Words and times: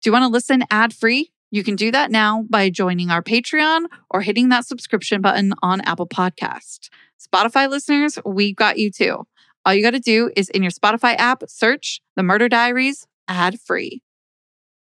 Do 0.00 0.08
you 0.08 0.12
want 0.12 0.22
to 0.22 0.28
listen 0.28 0.62
ad 0.70 0.94
free? 0.94 1.32
You 1.50 1.64
can 1.64 1.74
do 1.74 1.90
that 1.90 2.12
now 2.12 2.44
by 2.48 2.70
joining 2.70 3.10
our 3.10 3.20
Patreon 3.20 3.86
or 4.08 4.20
hitting 4.22 4.48
that 4.50 4.64
subscription 4.64 5.20
button 5.20 5.54
on 5.60 5.80
Apple 5.80 6.06
Podcast. 6.06 6.88
Spotify 7.20 7.68
listeners, 7.68 8.16
we 8.24 8.54
got 8.54 8.78
you 8.78 8.92
too. 8.92 9.26
All 9.64 9.74
you 9.74 9.82
got 9.82 9.90
to 9.90 9.98
do 9.98 10.30
is 10.36 10.50
in 10.50 10.62
your 10.62 10.70
Spotify 10.70 11.16
app, 11.16 11.42
search 11.48 12.00
The 12.14 12.22
Murder 12.22 12.48
Diaries 12.48 13.08
ad 13.26 13.60
free. 13.60 14.00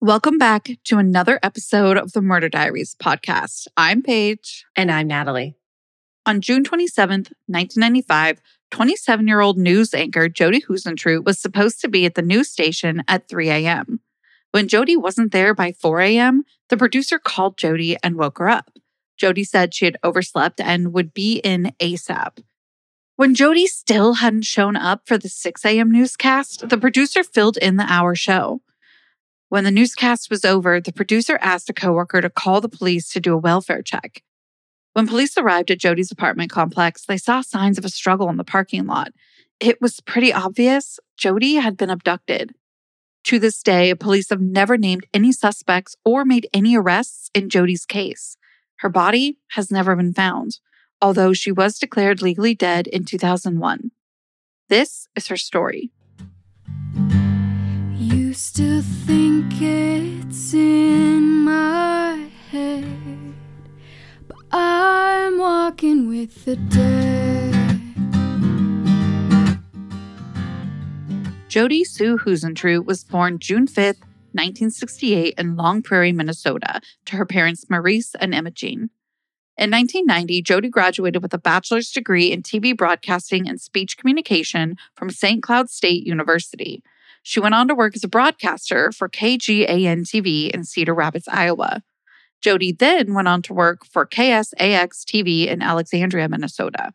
Welcome 0.01 0.37
back 0.37 0.67
to 0.83 0.97
another 0.97 1.39
episode 1.41 1.95
of 1.95 2.11
the 2.11 2.21
Murder 2.21 2.49
Diaries 2.49 2.93
podcast. 3.01 3.67
I'm 3.77 4.01
Paige. 4.01 4.65
And 4.75 4.91
I'm 4.91 5.07
Natalie. 5.07 5.55
On 6.25 6.41
June 6.41 6.65
27th, 6.65 7.31
1995, 7.47 8.41
27 8.71 9.27
year 9.29 9.39
old 9.39 9.57
news 9.57 9.93
anchor 9.93 10.27
Jodi 10.27 10.59
Huisentruit 10.59 11.23
was 11.23 11.39
supposed 11.39 11.79
to 11.79 11.87
be 11.87 12.05
at 12.05 12.15
the 12.15 12.21
news 12.21 12.49
station 12.49 13.01
at 13.07 13.29
3 13.29 13.49
a.m. 13.49 14.01
When 14.55 14.69
Jodi 14.69 14.95
wasn't 14.95 15.33
there 15.33 15.53
by 15.53 15.73
4 15.73 15.99
a.m., 15.99 16.45
the 16.69 16.77
producer 16.77 17.19
called 17.19 17.57
Jodi 17.57 17.97
and 18.01 18.15
woke 18.15 18.37
her 18.37 18.47
up. 18.47 18.71
Jodi 19.17 19.43
said 19.43 19.73
she 19.73 19.83
had 19.83 19.97
overslept 20.01 20.61
and 20.61 20.93
would 20.93 21.13
be 21.13 21.41
in 21.43 21.73
ASAP. 21.81 22.41
When 23.17 23.35
Jodi 23.35 23.67
still 23.67 24.13
hadn't 24.13 24.45
shown 24.45 24.77
up 24.77 25.01
for 25.05 25.17
the 25.17 25.27
6 25.27 25.65
a.m. 25.65 25.91
newscast, 25.91 26.69
the 26.69 26.77
producer 26.77 27.21
filled 27.21 27.57
in 27.57 27.75
the 27.75 27.83
hour 27.83 28.15
show. 28.15 28.61
When 29.49 29.65
the 29.65 29.71
newscast 29.71 30.29
was 30.29 30.45
over, 30.45 30.79
the 30.79 30.93
producer 30.93 31.37
asked 31.41 31.69
a 31.69 31.73
coworker 31.73 32.21
to 32.21 32.29
call 32.29 32.61
the 32.61 32.69
police 32.69 33.09
to 33.09 33.19
do 33.19 33.33
a 33.33 33.37
welfare 33.37 33.81
check. 33.81 34.23
When 34.93 35.05
police 35.05 35.37
arrived 35.37 35.69
at 35.69 35.79
Jodi's 35.79 36.13
apartment 36.13 36.49
complex, 36.49 37.05
they 37.05 37.17
saw 37.17 37.41
signs 37.41 37.77
of 37.77 37.83
a 37.83 37.89
struggle 37.89 38.29
in 38.29 38.37
the 38.37 38.45
parking 38.45 38.85
lot. 38.85 39.11
It 39.59 39.81
was 39.81 39.99
pretty 39.99 40.31
obvious 40.31 40.97
Jodi 41.17 41.55
had 41.55 41.75
been 41.75 41.89
abducted. 41.89 42.55
To 43.25 43.39
this 43.39 43.63
day, 43.63 43.93
police 43.95 44.29
have 44.29 44.39
never 44.39 44.77
named 44.77 45.07
any 45.11 45.31
suspects 45.31 45.95
or 46.05 46.25
made 46.25 46.47
any 46.53 46.77
arrests 46.77 47.31
in 47.33 47.49
Jodi's 47.49 47.83
case. 47.85 48.37
Her 48.77 48.89
body 48.89 49.39
has 49.49 49.71
never 49.71 49.95
been 49.95 50.13
found, 50.13 50.59
although 51.01 51.33
she 51.33 51.51
was 51.51 51.79
declared 51.79 52.21
legally 52.21 52.53
dead 52.53 52.85
in 52.85 53.03
2001. 53.03 53.89
This 54.69 55.07
is 55.15 55.27
her 55.27 55.37
story. 55.37 55.91
Think 59.05 59.61
it's 59.61 60.53
in 60.53 61.45
my 61.45 62.27
head, 62.51 63.33
but 64.27 64.37
I'm 64.51 65.37
walking 65.37 66.09
with 66.09 66.43
the 66.43 66.57
dead. 66.57 67.64
Jodi 71.55 71.85
Sue 71.85 72.17
Huisentruit 72.17 72.83
was 72.83 73.05
born 73.05 73.39
June 73.39 73.65
5, 73.65 73.77
1968, 73.85 75.35
in 75.37 75.55
Long 75.55 75.81
Prairie, 75.81 76.11
Minnesota, 76.11 76.81
to 77.05 77.15
her 77.15 77.25
parents 77.25 77.69
Maurice 77.69 78.13
and 78.15 78.35
Imogene. 78.35 78.89
In 79.57 79.71
1990, 79.71 80.41
Jodi 80.41 80.67
graduated 80.67 81.23
with 81.23 81.33
a 81.33 81.37
bachelor's 81.37 81.91
degree 81.91 82.29
in 82.29 82.43
TV 82.43 82.75
broadcasting 82.75 83.47
and 83.47 83.61
speech 83.61 83.97
communication 83.97 84.75
from 84.97 85.09
St. 85.09 85.41
Cloud 85.41 85.69
State 85.69 86.05
University. 86.05 86.83
She 87.23 87.39
went 87.39 87.55
on 87.55 87.69
to 87.69 87.73
work 87.73 87.95
as 87.95 88.03
a 88.03 88.09
broadcaster 88.09 88.91
for 88.91 89.07
KGAN 89.07 90.01
TV 90.01 90.51
in 90.51 90.65
Cedar 90.65 90.93
Rapids, 90.93 91.29
Iowa. 91.29 91.83
Jodi 92.41 92.73
then 92.73 93.13
went 93.13 93.29
on 93.29 93.41
to 93.43 93.53
work 93.53 93.85
for 93.85 94.05
KSAX 94.05 95.05
TV 95.05 95.47
in 95.47 95.61
Alexandria, 95.61 96.27
Minnesota. 96.27 96.91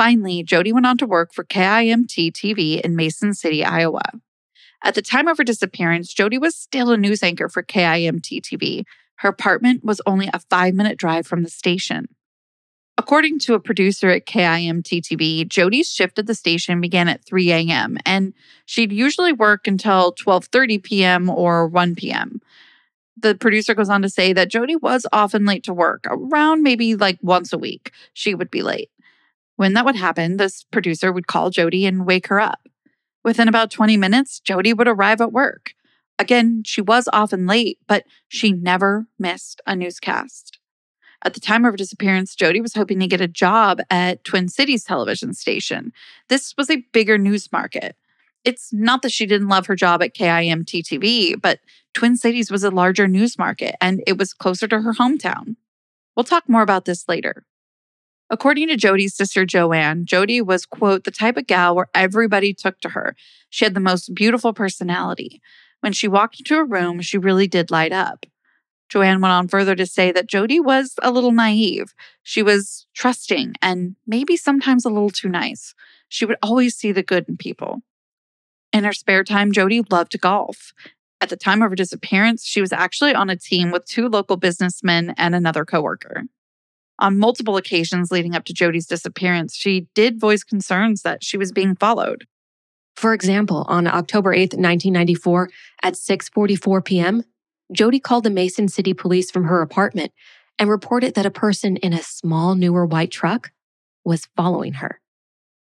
Finally, 0.00 0.42
Jodi 0.42 0.72
went 0.72 0.86
on 0.86 0.96
to 0.96 1.04
work 1.04 1.34
for 1.34 1.44
KIMT 1.44 2.32
TV 2.32 2.80
in 2.80 2.96
Mason 2.96 3.34
City, 3.34 3.62
Iowa. 3.62 4.00
At 4.82 4.94
the 4.94 5.02
time 5.02 5.28
of 5.28 5.36
her 5.36 5.44
disappearance, 5.44 6.14
Jodi 6.14 6.38
was 6.38 6.56
still 6.56 6.90
a 6.90 6.96
news 6.96 7.22
anchor 7.22 7.50
for 7.50 7.62
KIMT 7.62 8.40
TV. 8.40 8.84
Her 9.16 9.28
apartment 9.28 9.84
was 9.84 10.00
only 10.06 10.30
a 10.32 10.40
five 10.48 10.72
minute 10.72 10.96
drive 10.96 11.26
from 11.26 11.42
the 11.42 11.50
station. 11.50 12.06
According 12.96 13.40
to 13.40 13.52
a 13.52 13.60
producer 13.60 14.08
at 14.08 14.24
KIMT 14.24 15.02
TV, 15.02 15.46
Jodi's 15.46 15.90
shift 15.92 16.18
at 16.18 16.26
the 16.26 16.34
station 16.34 16.80
began 16.80 17.06
at 17.06 17.26
3 17.26 17.52
a.m. 17.52 17.98
and 18.06 18.32
she'd 18.64 18.92
usually 18.92 19.34
work 19.34 19.66
until 19.66 20.14
12:30 20.14 20.82
p.m. 20.82 21.28
or 21.28 21.66
1 21.66 21.94
p.m. 21.94 22.40
The 23.18 23.34
producer 23.34 23.74
goes 23.74 23.90
on 23.90 24.00
to 24.00 24.08
say 24.08 24.32
that 24.32 24.50
Jodi 24.50 24.76
was 24.76 25.04
often 25.12 25.44
late 25.44 25.64
to 25.64 25.74
work, 25.74 26.06
around 26.06 26.62
maybe 26.62 26.96
like 26.96 27.18
once 27.20 27.52
a 27.52 27.58
week. 27.58 27.92
She 28.14 28.34
would 28.34 28.50
be 28.50 28.62
late. 28.62 28.88
When 29.60 29.74
that 29.74 29.84
would 29.84 29.96
happen, 29.96 30.38
this 30.38 30.64
producer 30.64 31.12
would 31.12 31.26
call 31.26 31.50
Jodi 31.50 31.84
and 31.84 32.06
wake 32.06 32.28
her 32.28 32.40
up. 32.40 32.66
Within 33.22 33.46
about 33.46 33.70
20 33.70 33.98
minutes, 33.98 34.40
Jodi 34.40 34.72
would 34.72 34.88
arrive 34.88 35.20
at 35.20 35.34
work. 35.34 35.74
Again, 36.18 36.62
she 36.64 36.80
was 36.80 37.10
often 37.12 37.46
late, 37.46 37.78
but 37.86 38.04
she 38.26 38.52
never 38.52 39.06
missed 39.18 39.60
a 39.66 39.76
newscast. 39.76 40.58
At 41.22 41.34
the 41.34 41.40
time 41.40 41.66
of 41.66 41.74
her 41.74 41.76
disappearance, 41.76 42.34
Jodi 42.34 42.62
was 42.62 42.72
hoping 42.72 43.00
to 43.00 43.06
get 43.06 43.20
a 43.20 43.28
job 43.28 43.82
at 43.90 44.24
Twin 44.24 44.48
Cities 44.48 44.82
television 44.82 45.34
station. 45.34 45.92
This 46.30 46.54
was 46.56 46.70
a 46.70 46.82
bigger 46.94 47.18
news 47.18 47.52
market. 47.52 47.96
It's 48.46 48.72
not 48.72 49.02
that 49.02 49.12
she 49.12 49.26
didn't 49.26 49.48
love 49.48 49.66
her 49.66 49.76
job 49.76 50.02
at 50.02 50.14
KIMT 50.14 50.84
TV, 50.84 51.38
but 51.38 51.60
Twin 51.92 52.16
Cities 52.16 52.50
was 52.50 52.64
a 52.64 52.70
larger 52.70 53.06
news 53.06 53.36
market 53.36 53.74
and 53.78 54.02
it 54.06 54.16
was 54.16 54.32
closer 54.32 54.66
to 54.68 54.80
her 54.80 54.94
hometown. 54.94 55.56
We'll 56.16 56.24
talk 56.24 56.48
more 56.48 56.62
about 56.62 56.86
this 56.86 57.06
later. 57.10 57.44
According 58.32 58.68
to 58.68 58.76
Jodi's 58.76 59.16
sister 59.16 59.44
Joanne, 59.44 60.06
Jodi 60.06 60.40
was, 60.40 60.64
quote, 60.64 61.02
the 61.02 61.10
type 61.10 61.36
of 61.36 61.48
gal 61.48 61.74
where 61.74 61.88
everybody 61.94 62.54
took 62.54 62.80
to 62.80 62.90
her. 62.90 63.16
She 63.50 63.64
had 63.64 63.74
the 63.74 63.80
most 63.80 64.14
beautiful 64.14 64.52
personality. 64.52 65.42
When 65.80 65.92
she 65.92 66.06
walked 66.06 66.38
into 66.38 66.56
a 66.56 66.64
room, 66.64 67.00
she 67.00 67.18
really 67.18 67.48
did 67.48 67.72
light 67.72 67.92
up. 67.92 68.26
Joanne 68.88 69.20
went 69.20 69.32
on 69.32 69.48
further 69.48 69.74
to 69.74 69.86
say 69.86 70.12
that 70.12 70.28
Jodi 70.28 70.60
was 70.60 70.94
a 71.02 71.10
little 71.10 71.32
naive. 71.32 71.92
She 72.22 72.42
was 72.42 72.86
trusting 72.94 73.54
and 73.60 73.96
maybe 74.06 74.36
sometimes 74.36 74.84
a 74.84 74.90
little 74.90 75.10
too 75.10 75.28
nice. 75.28 75.74
She 76.08 76.24
would 76.24 76.36
always 76.42 76.76
see 76.76 76.92
the 76.92 77.02
good 77.02 77.28
in 77.28 77.36
people. 77.36 77.80
In 78.72 78.84
her 78.84 78.92
spare 78.92 79.24
time, 79.24 79.50
Jody 79.50 79.82
loved 79.90 80.12
to 80.12 80.18
golf. 80.18 80.72
At 81.20 81.30
the 81.30 81.36
time 81.36 81.62
of 81.62 81.70
her 81.70 81.76
disappearance, 81.76 82.44
she 82.44 82.60
was 82.60 82.72
actually 82.72 83.14
on 83.14 83.28
a 83.28 83.36
team 83.36 83.72
with 83.72 83.86
two 83.86 84.08
local 84.08 84.36
businessmen 84.36 85.14
and 85.16 85.34
another 85.34 85.64
coworker. 85.64 86.24
On 87.00 87.18
multiple 87.18 87.56
occasions 87.56 88.10
leading 88.10 88.34
up 88.34 88.44
to 88.44 88.52
Jodi's 88.52 88.86
disappearance, 88.86 89.56
she 89.56 89.88
did 89.94 90.20
voice 90.20 90.44
concerns 90.44 91.00
that 91.02 91.24
she 91.24 91.38
was 91.38 91.50
being 91.50 91.74
followed. 91.74 92.26
For 92.94 93.14
example, 93.14 93.64
on 93.68 93.86
October 93.86 94.34
8, 94.34 94.52
1994, 94.52 95.48
at 95.82 95.94
6:44 95.94 96.84
p.m., 96.84 97.22
Jodi 97.72 98.00
called 98.00 98.24
the 98.24 98.30
Mason 98.30 98.68
City 98.68 98.92
police 98.92 99.30
from 99.30 99.44
her 99.44 99.62
apartment 99.62 100.12
and 100.58 100.68
reported 100.68 101.14
that 101.14 101.24
a 101.24 101.30
person 101.30 101.76
in 101.76 101.94
a 101.94 102.02
small 102.02 102.54
newer 102.54 102.84
white 102.84 103.10
truck 103.10 103.50
was 104.04 104.28
following 104.36 104.74
her. 104.74 105.00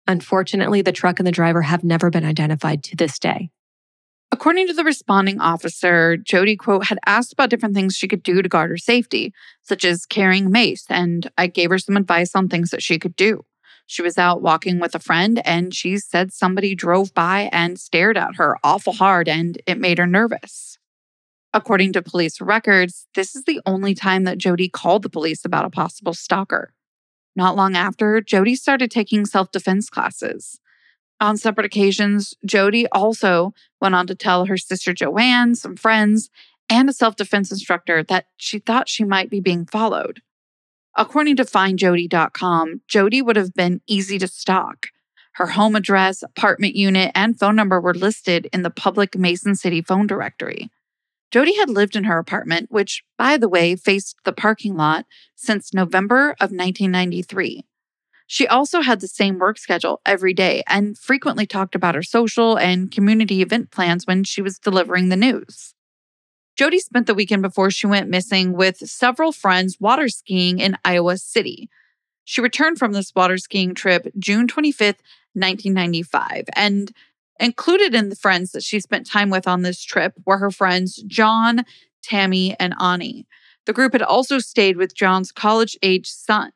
Unfortunately, 0.07 0.81
the 0.81 0.93
truck 0.93 1.19
and 1.19 1.27
the 1.27 1.31
driver 1.31 1.63
have 1.63 1.83
never 1.83 2.09
been 2.09 2.23
identified 2.23 2.83
to 2.85 2.95
this 2.95 3.19
day. 3.19 3.49
According 4.31 4.67
to 4.67 4.73
the 4.73 4.83
responding 4.83 5.39
officer, 5.39 6.17
Jodi, 6.17 6.55
quote, 6.55 6.85
had 6.85 6.99
asked 7.05 7.33
about 7.33 7.49
different 7.49 7.75
things 7.75 7.95
she 7.95 8.07
could 8.07 8.23
do 8.23 8.41
to 8.41 8.49
guard 8.49 8.69
her 8.69 8.77
safety, 8.77 9.33
such 9.61 9.85
as 9.85 10.05
carrying 10.05 10.51
mace, 10.51 10.85
and 10.89 11.29
I 11.37 11.47
gave 11.47 11.69
her 11.69 11.79
some 11.79 11.95
advice 11.95 12.35
on 12.35 12.49
things 12.49 12.71
that 12.71 12.83
she 12.83 12.99
could 12.99 13.15
do. 13.15 13.45
She 13.87 14.01
was 14.01 14.17
out 14.17 14.41
walking 14.41 14.79
with 14.79 14.95
a 14.95 14.99
friend 14.99 15.41
and 15.45 15.73
she 15.73 15.97
said 15.97 16.33
somebody 16.33 16.73
drove 16.73 17.13
by 17.13 17.49
and 17.51 17.79
stared 17.79 18.17
at 18.17 18.35
her 18.35 18.57
awful 18.63 18.93
hard 18.93 19.29
and 19.29 19.61
it 19.67 19.79
made 19.79 19.99
her 19.99 20.07
nervous. 20.07 20.79
According 21.53 21.93
to 21.93 22.01
police 22.01 22.41
records, 22.41 23.07
this 23.15 23.35
is 23.35 23.43
the 23.43 23.61
only 23.65 23.93
time 23.93 24.23
that 24.23 24.39
Jodi 24.39 24.67
called 24.67 25.03
the 25.03 25.09
police 25.09 25.45
about 25.45 25.65
a 25.65 25.69
possible 25.69 26.13
stalker. 26.13 26.73
Not 27.35 27.55
long 27.55 27.75
after, 27.75 28.21
Jodi 28.21 28.55
started 28.55 28.89
taking 28.89 29.25
self 29.25 29.51
defense 29.51 29.89
classes. 29.89 30.59
On 31.19 31.37
separate 31.37 31.65
occasions, 31.65 32.33
Jodi 32.45 32.87
also 32.87 33.53
went 33.79 33.95
on 33.95 34.07
to 34.07 34.15
tell 34.15 34.45
her 34.45 34.57
sister 34.57 34.93
Joanne, 34.93 35.55
some 35.55 35.75
friends, 35.75 36.29
and 36.69 36.89
a 36.89 36.93
self 36.93 37.15
defense 37.15 37.51
instructor 37.51 38.03
that 38.03 38.27
she 38.37 38.59
thought 38.59 38.89
she 38.89 39.03
might 39.03 39.29
be 39.29 39.39
being 39.39 39.65
followed. 39.65 40.21
According 40.97 41.35
to 41.37 41.43
findjodi.com, 41.45 42.81
Jodi 42.87 43.21
would 43.21 43.35
have 43.35 43.53
been 43.53 43.81
easy 43.87 44.17
to 44.17 44.27
stalk. 44.27 44.87
Her 45.33 45.47
home 45.47 45.75
address, 45.75 46.23
apartment 46.23 46.75
unit, 46.75 47.11
and 47.13 47.37
phone 47.37 47.57
number 47.57 47.79
were 47.81 47.93
listed 47.93 48.47
in 48.53 48.61
the 48.61 48.69
public 48.69 49.17
Mason 49.17 49.55
City 49.55 49.81
phone 49.81 50.07
directory. 50.07 50.69
Jodi 51.31 51.57
had 51.57 51.69
lived 51.69 51.97
in 51.97 52.05
her 52.05 52.17
apartment, 52.17 52.71
which, 52.71 53.03
by 53.17 53.35
the 53.35 53.49
way, 53.49 53.75
faced 53.75 54.15
the 54.23 54.31
parking 54.31 54.77
lot 54.77 55.05
since 55.35 55.73
November 55.73 56.29
of 56.39 56.51
1993. 56.51 57.65
She 58.27 58.47
also 58.47 58.81
had 58.81 58.99
the 58.99 59.07
same 59.07 59.37
work 59.37 59.57
schedule 59.57 60.01
every 60.05 60.33
day 60.33 60.63
and 60.67 60.97
frequently 60.97 61.45
talked 61.45 61.75
about 61.75 61.95
her 61.95 62.03
social 62.03 62.57
and 62.57 62.91
community 62.91 63.41
event 63.41 63.71
plans 63.71 64.07
when 64.07 64.23
she 64.23 64.41
was 64.41 64.57
delivering 64.57 65.09
the 65.09 65.15
news. 65.15 65.73
Jodi 66.55 66.79
spent 66.79 67.05
the 67.05 67.13
weekend 67.13 67.41
before 67.41 67.69
she 67.69 67.85
went 67.85 68.09
missing 68.09 68.53
with 68.53 68.77
several 68.77 69.31
friends 69.31 69.77
water 69.79 70.09
skiing 70.09 70.59
in 70.59 70.77
Iowa 70.83 71.17
City. 71.17 71.69
She 72.23 72.41
returned 72.41 72.79
from 72.79 72.93
this 72.93 73.13
water 73.13 73.37
skiing 73.37 73.75
trip 73.75 74.07
June 74.17 74.47
25th, 74.47 75.01
1995, 75.33 76.45
and 76.55 76.91
Included 77.39 77.93
in 77.93 78.09
the 78.09 78.15
friends 78.15 78.51
that 78.51 78.63
she 78.63 78.79
spent 78.79 79.05
time 79.05 79.29
with 79.29 79.47
on 79.47 79.61
this 79.61 79.83
trip 79.83 80.13
were 80.25 80.37
her 80.37 80.51
friends 80.51 81.03
John, 81.07 81.65
Tammy, 82.01 82.57
and 82.59 82.73
Ani. 82.79 83.27
The 83.65 83.73
group 83.73 83.93
had 83.93 84.01
also 84.01 84.39
stayed 84.39 84.77
with 84.77 84.95
John's 84.95 85.31
college 85.31 85.77
age 85.81 86.07
son. 86.07 86.51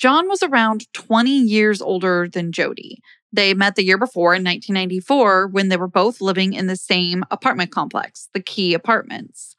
John 0.00 0.28
was 0.28 0.42
around 0.42 0.90
20 0.94 1.30
years 1.30 1.82
older 1.82 2.26
than 2.26 2.52
Jodi. 2.52 3.02
They 3.34 3.52
met 3.52 3.76
the 3.76 3.84
year 3.84 3.98
before 3.98 4.34
in 4.34 4.42
1994 4.42 5.48
when 5.48 5.68
they 5.68 5.76
were 5.76 5.86
both 5.86 6.22
living 6.22 6.54
in 6.54 6.68
the 6.68 6.76
same 6.76 7.22
apartment 7.30 7.70
complex, 7.70 8.30
the 8.32 8.40
Key 8.40 8.72
Apartments. 8.72 9.56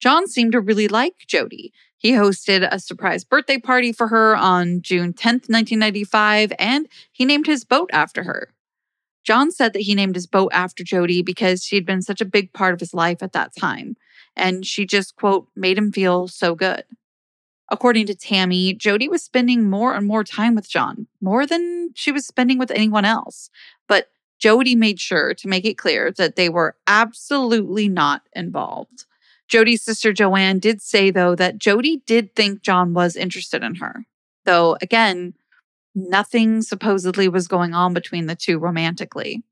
John 0.00 0.26
seemed 0.26 0.50
to 0.50 0.60
really 0.60 0.88
like 0.88 1.14
Jodi. 1.28 1.72
He 1.96 2.10
hosted 2.10 2.68
a 2.68 2.80
surprise 2.80 3.22
birthday 3.22 3.56
party 3.56 3.92
for 3.92 4.08
her 4.08 4.36
on 4.36 4.82
June 4.82 5.12
10th, 5.12 5.48
1995, 5.48 6.52
and 6.58 6.88
he 7.12 7.24
named 7.24 7.46
his 7.46 7.64
boat 7.64 7.88
after 7.92 8.24
her. 8.24 8.52
John 9.22 9.52
said 9.52 9.74
that 9.74 9.82
he 9.82 9.94
named 9.94 10.16
his 10.16 10.26
boat 10.26 10.50
after 10.52 10.82
Jodi 10.82 11.22
because 11.22 11.62
she 11.62 11.76
had 11.76 11.86
been 11.86 12.02
such 12.02 12.20
a 12.20 12.26
big 12.26 12.52
part 12.52 12.74
of 12.74 12.80
his 12.80 12.94
life 12.94 13.22
at 13.22 13.32
that 13.32 13.52
time, 13.56 13.96
and 14.34 14.66
she 14.66 14.86
just, 14.86 15.14
quote, 15.14 15.46
made 15.54 15.78
him 15.78 15.92
feel 15.92 16.26
so 16.26 16.56
good. 16.56 16.82
According 17.70 18.06
to 18.06 18.14
Tammy, 18.14 18.74
Jodi 18.74 19.08
was 19.08 19.22
spending 19.22 19.68
more 19.68 19.94
and 19.94 20.06
more 20.06 20.22
time 20.22 20.54
with 20.54 20.68
John, 20.68 21.06
more 21.20 21.46
than 21.46 21.90
she 21.94 22.12
was 22.12 22.26
spending 22.26 22.58
with 22.58 22.70
anyone 22.70 23.04
else. 23.04 23.48
But 23.88 24.08
Jodi 24.38 24.74
made 24.74 25.00
sure 25.00 25.34
to 25.34 25.48
make 25.48 25.64
it 25.64 25.78
clear 25.78 26.12
that 26.12 26.36
they 26.36 26.48
were 26.48 26.76
absolutely 26.86 27.88
not 27.88 28.22
involved. 28.34 29.06
Jodi's 29.48 29.82
sister 29.82 30.12
Joanne 30.12 30.58
did 30.58 30.82
say, 30.82 31.10
though, 31.10 31.34
that 31.34 31.58
Jodi 31.58 32.02
did 32.06 32.34
think 32.34 32.62
John 32.62 32.92
was 32.92 33.16
interested 33.16 33.62
in 33.62 33.76
her. 33.76 34.04
Though, 34.44 34.76
again, 34.82 35.34
nothing 35.94 36.62
supposedly 36.62 37.28
was 37.28 37.48
going 37.48 37.72
on 37.72 37.94
between 37.94 38.26
the 38.26 38.36
two 38.36 38.58
romantically. 38.58 39.42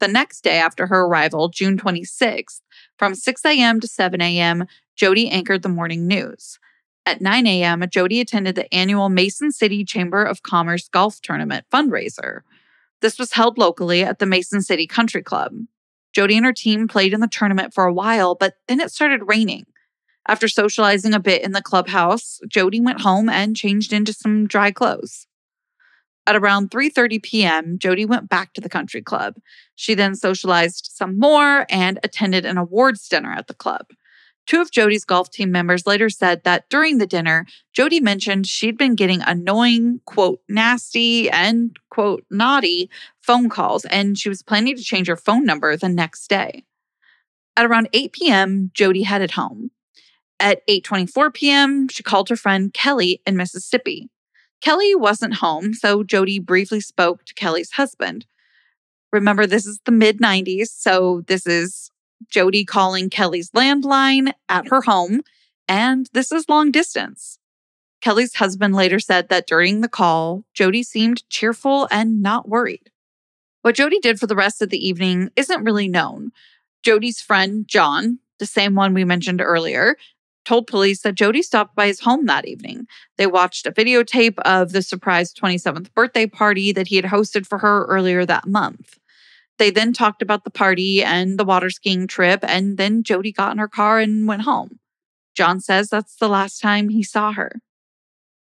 The 0.00 0.08
next 0.08 0.42
day 0.42 0.58
after 0.58 0.86
her 0.86 1.04
arrival, 1.04 1.48
June 1.48 1.78
26th, 1.78 2.60
from 2.98 3.14
6 3.14 3.44
a.m. 3.44 3.80
to 3.80 3.88
7 3.88 4.20
a.m., 4.20 4.66
Jodi 4.96 5.28
anchored 5.30 5.62
the 5.62 5.68
morning 5.68 6.06
news. 6.06 6.58
At 7.06 7.20
9 7.20 7.46
a.m., 7.46 7.84
Jodi 7.90 8.20
attended 8.20 8.54
the 8.54 8.72
annual 8.74 9.10
Mason 9.10 9.52
City 9.52 9.84
Chamber 9.84 10.24
of 10.24 10.42
Commerce 10.42 10.88
Golf 10.88 11.20
Tournament 11.20 11.66
fundraiser. 11.72 12.40
This 13.02 13.18
was 13.18 13.32
held 13.32 13.58
locally 13.58 14.02
at 14.02 14.18
the 14.18 14.26
Mason 14.26 14.62
City 14.62 14.86
Country 14.86 15.22
Club. 15.22 15.52
Jodi 16.14 16.36
and 16.36 16.46
her 16.46 16.52
team 16.52 16.88
played 16.88 17.12
in 17.12 17.20
the 17.20 17.28
tournament 17.28 17.74
for 17.74 17.84
a 17.84 17.92
while, 17.92 18.34
but 18.34 18.54
then 18.68 18.80
it 18.80 18.90
started 18.90 19.28
raining. 19.28 19.66
After 20.26 20.48
socializing 20.48 21.12
a 21.12 21.20
bit 21.20 21.42
in 21.42 21.52
the 21.52 21.60
clubhouse, 21.60 22.40
Jodi 22.48 22.80
went 22.80 23.02
home 23.02 23.28
and 23.28 23.54
changed 23.54 23.92
into 23.92 24.14
some 24.14 24.46
dry 24.46 24.70
clothes. 24.70 25.26
At 26.26 26.36
around 26.36 26.70
3:30 26.70 27.22
p.m., 27.22 27.78
Jodi 27.78 28.06
went 28.06 28.30
back 28.30 28.54
to 28.54 28.62
the 28.62 28.70
country 28.70 29.02
club. 29.02 29.34
She 29.74 29.92
then 29.92 30.14
socialized 30.14 30.88
some 30.90 31.18
more 31.18 31.66
and 31.68 31.98
attended 32.02 32.46
an 32.46 32.56
awards 32.56 33.06
dinner 33.06 33.32
at 33.32 33.48
the 33.48 33.54
club. 33.54 33.88
Two 34.46 34.60
of 34.60 34.70
Jodi's 34.70 35.04
golf 35.04 35.30
team 35.30 35.50
members 35.50 35.86
later 35.86 36.10
said 36.10 36.44
that 36.44 36.68
during 36.68 36.98
the 36.98 37.06
dinner, 37.06 37.46
Jodi 37.72 38.00
mentioned 38.00 38.46
she'd 38.46 38.76
been 38.76 38.94
getting 38.94 39.22
annoying, 39.22 40.00
quote, 40.04 40.40
nasty, 40.48 41.30
and, 41.30 41.76
quote, 41.90 42.24
naughty 42.30 42.90
phone 43.22 43.48
calls, 43.48 43.86
and 43.86 44.18
she 44.18 44.28
was 44.28 44.42
planning 44.42 44.76
to 44.76 44.82
change 44.82 45.08
her 45.08 45.16
phone 45.16 45.46
number 45.46 45.76
the 45.76 45.88
next 45.88 46.28
day. 46.28 46.64
At 47.56 47.64
around 47.64 47.88
8 47.92 48.12
p.m., 48.12 48.70
Jodi 48.74 49.02
headed 49.02 49.32
home. 49.32 49.70
At 50.40 50.66
8:24 50.68 51.32
p.m., 51.32 51.88
she 51.88 52.02
called 52.02 52.28
her 52.28 52.36
friend 52.36 52.74
Kelly 52.74 53.22
in 53.26 53.36
Mississippi. 53.36 54.10
Kelly 54.60 54.94
wasn't 54.94 55.34
home, 55.34 55.74
so 55.74 56.02
Jodi 56.02 56.38
briefly 56.38 56.80
spoke 56.80 57.24
to 57.24 57.34
Kelly's 57.34 57.72
husband. 57.72 58.26
Remember, 59.12 59.46
this 59.46 59.64
is 59.64 59.80
the 59.84 59.92
mid 59.92 60.18
90s, 60.18 60.68
so 60.68 61.22
this 61.28 61.46
is 61.46 61.90
Jodi 62.28 62.64
calling 62.64 63.10
Kelly's 63.10 63.50
landline 63.50 64.32
at 64.48 64.68
her 64.68 64.82
home, 64.82 65.22
and 65.68 66.08
this 66.12 66.32
is 66.32 66.48
long 66.48 66.70
distance. 66.70 67.38
Kelly's 68.00 68.34
husband 68.34 68.74
later 68.74 69.00
said 69.00 69.28
that 69.30 69.46
during 69.46 69.80
the 69.80 69.88
call, 69.88 70.44
Jodi 70.52 70.82
seemed 70.82 71.28
cheerful 71.30 71.88
and 71.90 72.22
not 72.22 72.48
worried. 72.48 72.90
What 73.62 73.76
Jodi 73.76 73.98
did 73.98 74.20
for 74.20 74.26
the 74.26 74.36
rest 74.36 74.60
of 74.60 74.68
the 74.68 74.86
evening 74.86 75.30
isn't 75.36 75.64
really 75.64 75.88
known. 75.88 76.32
Jodi's 76.82 77.22
friend, 77.22 77.66
John, 77.66 78.18
the 78.38 78.46
same 78.46 78.74
one 78.74 78.92
we 78.92 79.04
mentioned 79.04 79.40
earlier, 79.40 79.96
told 80.44 80.66
police 80.66 81.00
that 81.00 81.14
Jodi 81.14 81.42
stopped 81.42 81.74
by 81.74 81.86
his 81.86 82.00
home 82.00 82.26
that 82.26 82.46
evening. 82.46 82.86
They 83.16 83.26
watched 83.26 83.66
a 83.66 83.72
videotape 83.72 84.38
of 84.40 84.72
the 84.72 84.82
surprise 84.82 85.32
27th 85.32 85.94
birthday 85.94 86.26
party 86.26 86.72
that 86.72 86.88
he 86.88 86.96
had 86.96 87.06
hosted 87.06 87.46
for 87.46 87.58
her 87.58 87.86
earlier 87.86 88.26
that 88.26 88.46
month. 88.46 88.98
They 89.58 89.70
then 89.70 89.92
talked 89.92 90.22
about 90.22 90.44
the 90.44 90.50
party 90.50 91.02
and 91.02 91.38
the 91.38 91.44
water 91.44 91.70
skiing 91.70 92.06
trip, 92.06 92.40
and 92.42 92.76
then 92.76 93.02
Jodi 93.02 93.32
got 93.32 93.52
in 93.52 93.58
her 93.58 93.68
car 93.68 93.98
and 93.98 94.26
went 94.26 94.42
home. 94.42 94.80
John 95.34 95.60
says 95.60 95.88
that's 95.88 96.16
the 96.16 96.28
last 96.28 96.60
time 96.60 96.88
he 96.88 97.02
saw 97.02 97.32
her. 97.32 97.60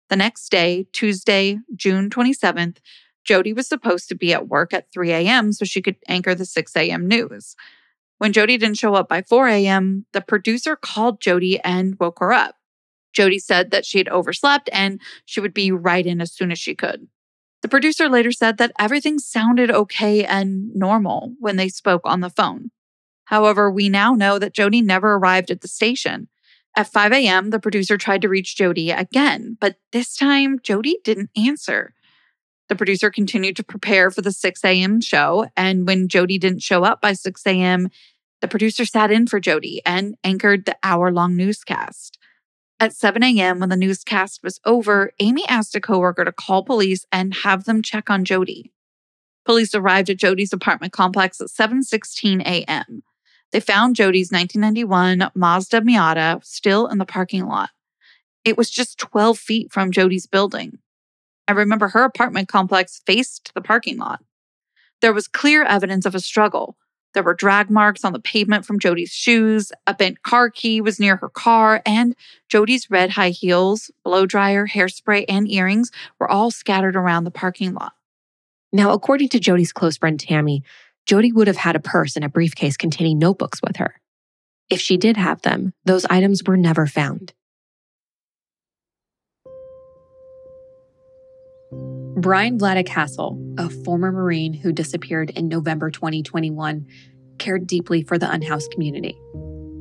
The 0.10 0.16
next 0.16 0.50
day, 0.50 0.88
Tuesday, 0.92 1.60
June 1.76 2.10
27th, 2.10 2.78
Jodi 3.24 3.54
was 3.54 3.68
supposed 3.68 4.10
to 4.10 4.16
be 4.16 4.34
at 4.34 4.48
work 4.48 4.74
at 4.74 4.92
3 4.92 5.12
a.m. 5.12 5.54
so 5.54 5.66
she 5.66 5.82
could 5.82 5.96
anchor 6.08 6.36
the 6.36 6.46
6 6.46 6.76
a.m. 6.76 7.08
news. 7.08 7.56
When 8.18 8.34
Jodi 8.34 8.58
didn't 8.58 8.78
show 8.78 8.96
up 8.96 9.10
by 9.10 9.22
4 9.22 9.48
a.m., 9.48 10.06
the 10.14 10.22
producer 10.22 10.76
called 10.76 11.22
Jodi 11.22 11.60
and 11.62 11.98
woke 12.00 12.20
her 12.20 12.34
up. 12.34 12.56
Jodi 13.14 13.40
said 13.40 13.72
that 13.72 13.86
she 13.86 13.98
had 13.98 14.10
overslept 14.10 14.70
and 14.74 15.00
she 15.26 15.40
would 15.40 15.54
be 15.54 15.72
right 15.72 16.06
in 16.06 16.20
as 16.22 16.34
soon 16.34 16.52
as 16.52 16.60
she 16.60 16.76
could. 16.76 17.08
The 17.64 17.70
producer 17.70 18.10
later 18.10 18.34
said 18.34 18.58
that 18.58 18.74
everything 18.78 19.20
sounded 19.20 19.72
okay 19.72 20.26
and 20.26 20.76
normal 20.76 21.34
when 21.40 21.56
they 21.56 21.70
spoke 21.70 22.02
on 22.04 22.20
the 22.20 22.30
phone. 22.30 22.72
However, 23.26 23.72
we 23.72 23.88
now 23.88 24.14
know 24.14 24.38
that 24.38 24.54
Jodi 24.54 24.82
never 24.82 25.14
arrived 25.14 25.50
at 25.50 25.62
the 25.62 25.70
station. 25.70 26.28
At 26.76 26.92
5 26.92 27.14
a.m., 27.14 27.52
the 27.52 27.62
producer 27.62 27.98
tried 27.98 28.22
to 28.24 28.30
reach 28.30 28.58
Jodi 28.58 28.92
again, 28.92 29.58
but 29.62 29.78
this 29.94 30.14
time 30.14 30.60
Jodi 30.62 30.98
didn't 31.06 31.30
answer. 31.38 31.94
The 32.68 32.76
producer 32.76 33.10
continued 33.10 33.56
to 33.56 33.64
prepare 33.64 34.12
for 34.12 34.22
the 34.22 34.34
6 34.34 34.66
a.m. 34.66 35.00
show, 35.00 35.48
and 35.56 35.88
when 35.88 36.10
Jodi 36.10 36.38
didn't 36.38 36.64
show 36.64 36.84
up 36.84 37.00
by 37.00 37.14
6 37.14 37.48
a.m., 37.48 37.88
the 38.42 38.48
producer 38.50 38.84
sat 38.84 39.10
in 39.10 39.26
for 39.26 39.40
Jodi 39.40 39.82
and 39.86 40.16
anchored 40.26 40.66
the 40.66 40.76
hour 40.84 41.14
long 41.14 41.38
newscast. 41.38 42.18
At 42.84 42.94
7 42.94 43.24
a.m., 43.24 43.62
when 43.62 43.70
the 43.70 43.78
newscast 43.78 44.44
was 44.44 44.60
over, 44.66 45.14
Amy 45.20 45.48
asked 45.48 45.74
a 45.74 45.80
coworker 45.80 46.26
to 46.26 46.34
call 46.34 46.66
police 46.66 47.06
and 47.14 47.34
have 47.34 47.64
them 47.64 47.82
check 47.82 48.10
on 48.10 48.26
Jodi. 48.26 48.74
Police 49.46 49.74
arrived 49.74 50.10
at 50.10 50.18
Jodi's 50.18 50.52
apartment 50.52 50.92
complex 50.92 51.40
at 51.40 51.48
7:16 51.48 52.42
a.m. 52.42 53.04
They 53.54 53.62
found 53.62 53.96
Jodi's 53.96 54.34
1991 54.34 55.32
Mazda 55.34 55.80
Miata 55.80 56.44
still 56.44 56.88
in 56.88 56.98
the 56.98 57.06
parking 57.06 57.46
lot. 57.46 57.70
It 58.44 58.58
was 58.58 58.70
just 58.70 58.98
12 58.98 59.40
feet 59.40 59.72
from 59.72 59.94
Jodi's 59.94 60.28
building. 60.28 60.80
I 61.48 61.54
remember 61.54 61.88
her 61.88 62.04
apartment 62.04 62.50
complex 62.50 63.02
faced 63.08 63.54
the 63.56 63.62
parking 63.62 63.98
lot. 63.98 64.20
There 65.00 65.14
was 65.14 65.30
clear 65.30 65.64
evidence 65.64 66.06
of 66.06 66.16
a 66.16 66.20
struggle, 66.20 66.76
there 67.14 67.24
were 67.24 67.34
drag 67.34 67.70
marks 67.70 68.04
on 68.04 68.14
the 68.14 68.20
pavement 68.20 68.66
from 68.66 68.80
Jodi's 68.80 69.12
shoes, 69.12 69.72
a 69.88 69.94
bent 69.94 70.24
car 70.24 70.50
key 70.50 70.82
was 70.82 71.00
near 71.00 71.16
her 71.18 71.30
car, 71.30 71.82
and 71.86 72.16
Jodi's 72.50 72.90
red 72.90 73.12
high 73.12 73.30
heels, 73.30 73.92
blow 74.04 74.26
dryer, 74.26 74.68
hairspray, 74.68 75.26
and 75.30 75.50
earrings 75.50 75.92
were 76.20 76.30
all 76.30 76.52
scattered 76.52 76.96
around 76.96 77.24
the 77.24 77.32
parking 77.32 77.74
lot. 77.74 77.94
Now, 78.72 78.92
according 78.92 79.30
to 79.30 79.40
Jodi's 79.40 79.72
close 79.72 79.98
friend 79.98 80.20
Tammy, 80.20 80.64
Jodi 81.06 81.32
would 81.32 81.48
have 81.48 81.58
had 81.58 81.76
a 81.76 81.80
purse 81.80 82.16
and 82.16 82.26
a 82.26 82.30
briefcase 82.30 82.78
containing 82.78 83.20
notebooks 83.20 83.62
with 83.62 83.78
her. 83.78 84.00
If 84.70 84.80
she 84.80 84.98
did 84.98 85.18
have 85.18 85.42
them, 85.42 85.74
those 85.86 86.06
items 86.06 86.44
were 86.46 86.58
never 86.58 86.88
found. 86.88 87.34
Bryan 92.16 92.60
Vladek 92.60 92.88
Hasel, 92.88 93.60
a 93.60 93.70
former 93.84 94.12
Marine 94.12 94.54
who 94.54 94.72
disappeared 94.72 95.32
in 95.32 95.48
November 95.48 95.90
2021, 95.90 96.86
cared 97.40 97.66
deeply 97.66 98.04
for 98.04 98.20
the 98.20 98.30
unhoused 98.30 98.72
community. 98.72 99.18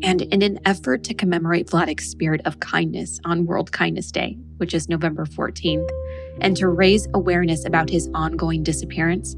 And 0.03 0.23
in 0.23 0.41
an 0.41 0.59
effort 0.65 1.05
to 1.05 1.15
commemorate 1.15 1.69
Vladek's 1.69 2.09
spirit 2.09 2.41
of 2.47 2.61
kindness 2.61 3.21
on 3.27 3.45
World 3.45 3.71
Kindness 3.71 4.11
Day, 4.11 4.39
which 4.57 4.73
is 4.73 4.89
November 4.89 5.27
14th, 5.27 5.89
and 6.41 6.57
to 6.57 6.69
raise 6.69 7.07
awareness 7.13 7.67
about 7.67 7.91
his 7.91 8.09
ongoing 8.15 8.63
disappearance, 8.63 9.37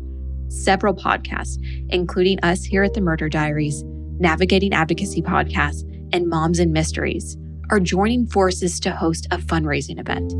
several 0.48 0.94
podcasts, 0.94 1.58
including 1.90 2.38
us 2.44 2.62
here 2.62 2.84
at 2.84 2.94
the 2.94 3.00
Murder 3.00 3.28
Diaries, 3.28 3.82
Navigating 4.20 4.72
Advocacy 4.72 5.20
Podcast, 5.20 5.82
and 6.12 6.28
Moms 6.28 6.60
and 6.60 6.72
Mysteries, 6.72 7.36
are 7.70 7.80
joining 7.80 8.28
forces 8.28 8.78
to 8.80 8.92
host 8.92 9.26
a 9.32 9.38
fundraising 9.38 9.98
event. 9.98 10.32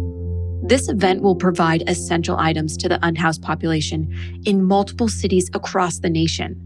This 0.66 0.88
event 0.88 1.20
will 1.20 1.36
provide 1.36 1.84
essential 1.86 2.38
items 2.38 2.78
to 2.78 2.88
the 2.88 2.98
unhoused 3.02 3.42
population 3.42 4.10
in 4.46 4.64
multiple 4.64 5.08
cities 5.08 5.50
across 5.52 5.98
the 5.98 6.08
nation. 6.08 6.58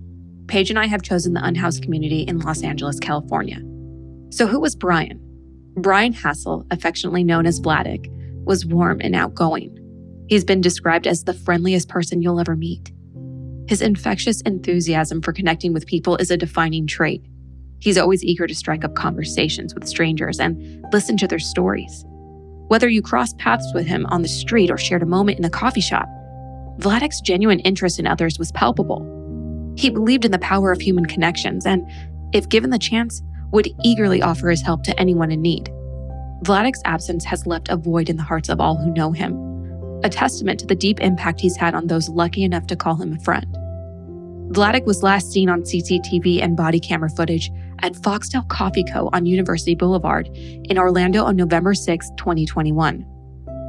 Paige 0.47 0.71
and 0.71 0.79
I 0.79 0.87
have 0.87 1.03
chosen 1.03 1.35
the 1.35 1.45
unhoused 1.45 1.83
community 1.83 2.21
in 2.21 2.39
Los 2.39 2.63
Angeles, 2.63 3.01
California. 3.01 3.61
So, 4.31 4.47
who 4.47 4.61
was 4.61 4.77
Bryan? 4.77 5.21
Bryan 5.77 6.15
Hasel, 6.15 6.65
affectionately 6.71 7.25
known 7.25 7.45
as 7.45 7.59
Vladek, 7.59 8.07
was 8.45 8.65
warm 8.65 9.01
and 9.01 9.17
outgoing. 9.17 9.77
He's 10.29 10.45
been 10.45 10.61
described 10.61 11.09
as 11.09 11.25
the 11.25 11.35
friendliest 11.35 11.89
person 11.89 12.23
you'll 12.23 12.39
ever 12.39 12.55
meet. 12.55 12.93
His 13.69 13.83
infectious 13.83 14.41
enthusiasm 14.43 15.23
for 15.23 15.33
connecting 15.33 15.73
with 15.73 15.87
people 15.87 16.17
is 16.19 16.31
a 16.31 16.37
defining 16.37 16.87
trait. 16.87 17.27
He's 17.81 17.99
always 17.99 18.23
eager 18.23 18.47
to 18.47 18.55
strike 18.55 18.85
up 18.85 18.95
conversations 18.95 19.75
with 19.75 19.89
strangers 19.89 20.39
and 20.39 20.85
listen 20.93 21.17
to 21.17 21.27
their 21.27 21.41
stories. 21.41 22.05
Whether 22.69 22.89
you 22.89 23.03
crossed 23.03 23.39
paths 23.39 23.73
with 23.75 23.87
him 23.87 24.07
on 24.07 24.23
the 24.23 24.29
street 24.29 24.71
or 24.71 24.77
shared 24.77 25.03
a 25.03 25.07
moment 25.07 25.39
in 25.39 25.45
a 25.45 25.51
coffee 25.51 25.81
shop, 25.81 26.07
Vladek's 26.79 27.21
genuine 27.21 27.61
interest 27.61 27.99
in 27.99 28.07
others 28.07 28.39
was 28.39 28.53
palpable. 28.53 29.03
He 29.77 29.91
believed 29.91 30.25
in 30.25 30.33
the 30.33 30.39
power 30.39 30.71
of 30.71 30.81
human 30.81 31.07
connections 31.07 31.65
and, 31.65 31.89
if 32.33 32.49
given 32.49 32.71
the 32.71 32.79
chance, 32.79 33.23
would 33.53 33.69
eagerly 33.85 34.21
offer 34.21 34.51
his 34.51 34.61
help 34.61 34.83
to 34.85 35.01
anyone 35.01 35.31
in 35.31 35.41
need. 35.41 35.71
Vladek's 36.43 36.83
absence 36.85 37.25
has 37.25 37.47
left 37.47 37.69
a 37.71 37.77
void 37.77 38.11
in 38.11 38.17
the 38.17 38.23
hearts 38.23 38.49
of 38.49 38.61
all 38.61 38.77
who 38.77 38.93
know 38.93 39.13
him, 39.13 39.35
a 40.05 40.11
testament 40.11 40.61
to 40.61 40.67
the 40.67 40.75
deep 40.75 41.01
impact 41.01 41.41
he's 41.41 41.57
had 41.57 41.75
on 41.75 41.87
those 41.87 42.09
lucky 42.11 42.45
enough 42.45 42.67
to 42.67 42.77
call 42.77 42.97
him 42.97 43.15
a 43.15 43.21
friend. 43.21 43.47
Vladek 44.53 44.85
was 44.85 45.03
last 45.03 45.33
seen 45.33 45.49
on 45.49 45.63
CCTV 45.63 46.43
and 46.43 46.57
body 46.57 46.81
camera 46.81 47.11
footage 47.11 47.51
at 47.83 47.97
Foxtail 48.03 48.43
Coffee 48.49 48.85
Co. 48.85 49.11
on 49.13 49.27
University 49.27 49.75
Boulevard 49.75 50.29
in 50.35 50.79
Orlando 50.79 51.25
on 51.25 51.37
November 51.37 51.75
6, 51.75 52.11
2021. 52.17 53.05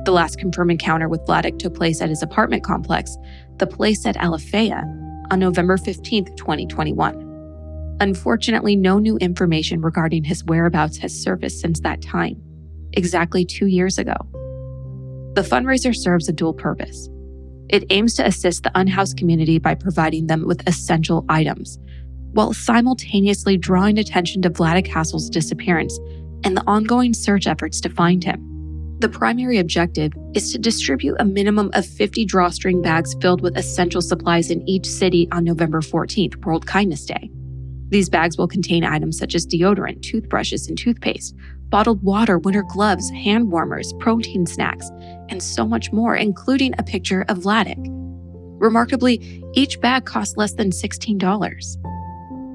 The 0.06 0.12
last 0.12 0.40
confirmed 0.40 0.72
encounter 0.72 1.10
with 1.10 1.26
Vladek 1.26 1.60
took 1.60 1.76
place 1.76 2.02
at 2.02 2.10
his 2.10 2.24
apartment 2.24 2.64
complex, 2.64 3.16
the 3.58 3.68
place 3.68 4.06
at 4.06 4.16
Alafaya, 4.16 4.84
on 5.32 5.40
November 5.40 5.78
15, 5.78 6.36
2021. 6.36 7.98
Unfortunately, 8.02 8.76
no 8.76 8.98
new 8.98 9.18
information 9.18 9.82
regarding 9.82 10.24
his 10.24 10.44
whereabouts 10.46 10.98
has 10.98 11.14
surfaced 11.14 11.60
since 11.60 11.82
that 11.82 12.02
time, 12.02 12.42
exactly 12.94 13.44
two 13.44 13.68
years 13.68 13.98
ago. 13.98 14.16
The 15.36 15.42
fundraiser 15.42 15.96
serves 15.96 16.30
a 16.30 16.34
dual 16.34 16.54
purpose. 16.54 17.10
It 17.70 17.84
aims 17.92 18.16
to 18.16 18.26
assist 18.26 18.64
the 18.64 18.72
unhoused 18.74 19.18
community 19.18 19.60
by 19.60 19.76
providing 19.76 20.28
them 20.28 20.48
with 20.48 20.68
essential 20.68 21.24
items, 21.30 21.78
while 22.32 22.54
simultaneously 22.54 23.58
drawing 23.58 23.98
attention 23.98 24.42
to 24.42 24.50
Vladek 24.50 24.88
Hasel's 24.88 25.30
disappearance 25.30 25.98
and 26.44 26.56
the 26.56 26.64
ongoing 26.68 27.14
search 27.14 27.48
efforts 27.48 27.82
to 27.82 27.90
find 27.90 28.24
him. 28.24 28.46
The 29.00 29.10
primary 29.10 29.60
objective 29.60 30.12
is 30.34 30.52
to 30.52 30.60
distribute 30.60 31.16
a 31.20 31.26
minimum 31.26 31.70
of 31.74 31.86
50 31.86 32.26
drawstring 32.26 32.82
bags 32.82 33.16
filled 33.22 33.42
with 33.42 33.58
essential 33.58 34.02
supplies 34.02 34.52
in 34.52 34.68
each 34.68 34.86
city 34.86 35.28
on 35.32 35.46
November 35.46 35.80
14th, 35.80 36.36
World 36.46 36.68
Kindness 36.68 37.06
Day. 37.06 37.30
These 37.90 38.10
bags 38.10 38.38
will 38.38 38.48
contain 38.48 38.84
items 38.84 39.18
such 39.18 39.36
as 39.36 39.48
deodorant, 39.48 40.02
toothbrushes, 40.02 40.68
and 40.68 40.78
toothpaste, 40.78 41.36
bottled 41.70 42.04
water, 42.04 42.40
winter 42.40 42.64
gloves, 42.64 43.10
hand 43.10 43.52
warmers, 43.52 43.94
protein 44.00 44.46
snacks, 44.46 44.90
and 45.30 45.42
so 45.42 45.66
much 45.66 45.92
more, 45.92 46.16
including 46.16 46.74
a 46.78 46.84
picture 46.84 47.26
of 47.30 47.40
Vladek. 47.40 47.80
Remarkably, 48.60 49.44
each 49.54 49.80
bag 49.80 50.06
costs 50.06 50.36
less 50.36 50.54
than 50.54 50.72
$16. 50.72 51.99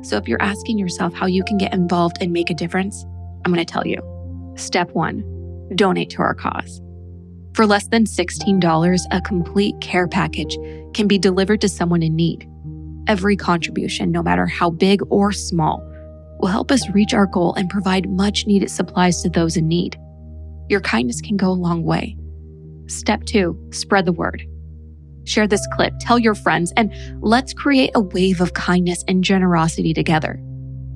So 0.04 0.16
if 0.16 0.28
you're 0.28 0.42
asking 0.42 0.78
yourself 0.78 1.14
how 1.14 1.26
you 1.26 1.42
can 1.44 1.56
get 1.56 1.72
involved 1.72 2.18
and 2.20 2.32
make 2.32 2.50
a 2.50 2.54
difference, 2.54 3.04
I'm 3.44 3.52
going 3.52 3.64
to 3.64 3.72
tell 3.72 3.86
you. 3.86 4.00
Step 4.56 4.90
one 4.92 5.24
donate 5.74 6.10
to 6.10 6.22
our 6.22 6.34
cause. 6.34 6.80
For 7.54 7.66
less 7.66 7.88
than 7.88 8.04
$16, 8.04 9.00
a 9.10 9.20
complete 9.22 9.74
care 9.80 10.06
package 10.06 10.56
can 10.92 11.08
be 11.08 11.18
delivered 11.18 11.60
to 11.62 11.68
someone 11.68 12.02
in 12.02 12.14
need. 12.14 12.48
Every 13.06 13.36
contribution, 13.36 14.10
no 14.10 14.22
matter 14.22 14.46
how 14.46 14.70
big 14.70 15.00
or 15.08 15.32
small, 15.32 15.82
will 16.38 16.48
help 16.48 16.70
us 16.70 16.88
reach 16.90 17.14
our 17.14 17.26
goal 17.26 17.54
and 17.54 17.70
provide 17.70 18.10
much 18.10 18.46
needed 18.46 18.70
supplies 18.70 19.22
to 19.22 19.30
those 19.30 19.56
in 19.56 19.68
need. 19.68 19.96
Your 20.68 20.80
kindness 20.80 21.20
can 21.20 21.36
go 21.36 21.50
a 21.50 21.52
long 21.52 21.84
way. 21.84 22.16
Step 22.88 23.24
two, 23.24 23.58
spread 23.70 24.04
the 24.04 24.12
word. 24.12 24.44
Share 25.24 25.46
this 25.46 25.66
clip, 25.72 25.94
tell 26.00 26.18
your 26.18 26.34
friends, 26.34 26.72
and 26.76 26.92
let's 27.22 27.52
create 27.52 27.90
a 27.94 28.00
wave 28.00 28.40
of 28.40 28.54
kindness 28.54 29.04
and 29.08 29.24
generosity 29.24 29.94
together. 29.94 30.40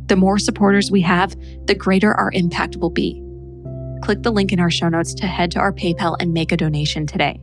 The 0.07 0.17
more 0.17 0.39
supporters 0.39 0.91
we 0.91 1.01
have, 1.03 1.37
the 1.67 1.75
greater 1.75 2.15
our 2.15 2.31
impact 2.33 2.77
will 2.77 2.91
be. 2.91 3.23
Click 4.03 4.23
the 4.23 4.31
link 4.31 4.53
in 4.53 4.61
our 4.61 4.71
show 4.71 4.89
notes 4.89 5.13
to 5.15 5.27
head 5.27 5.51
to 5.53 5.59
our 5.59 5.73
PayPal 5.73 6.17
and 6.21 6.33
make 6.33 6.53
a 6.53 6.57
donation 6.57 7.07
today. 7.07 7.41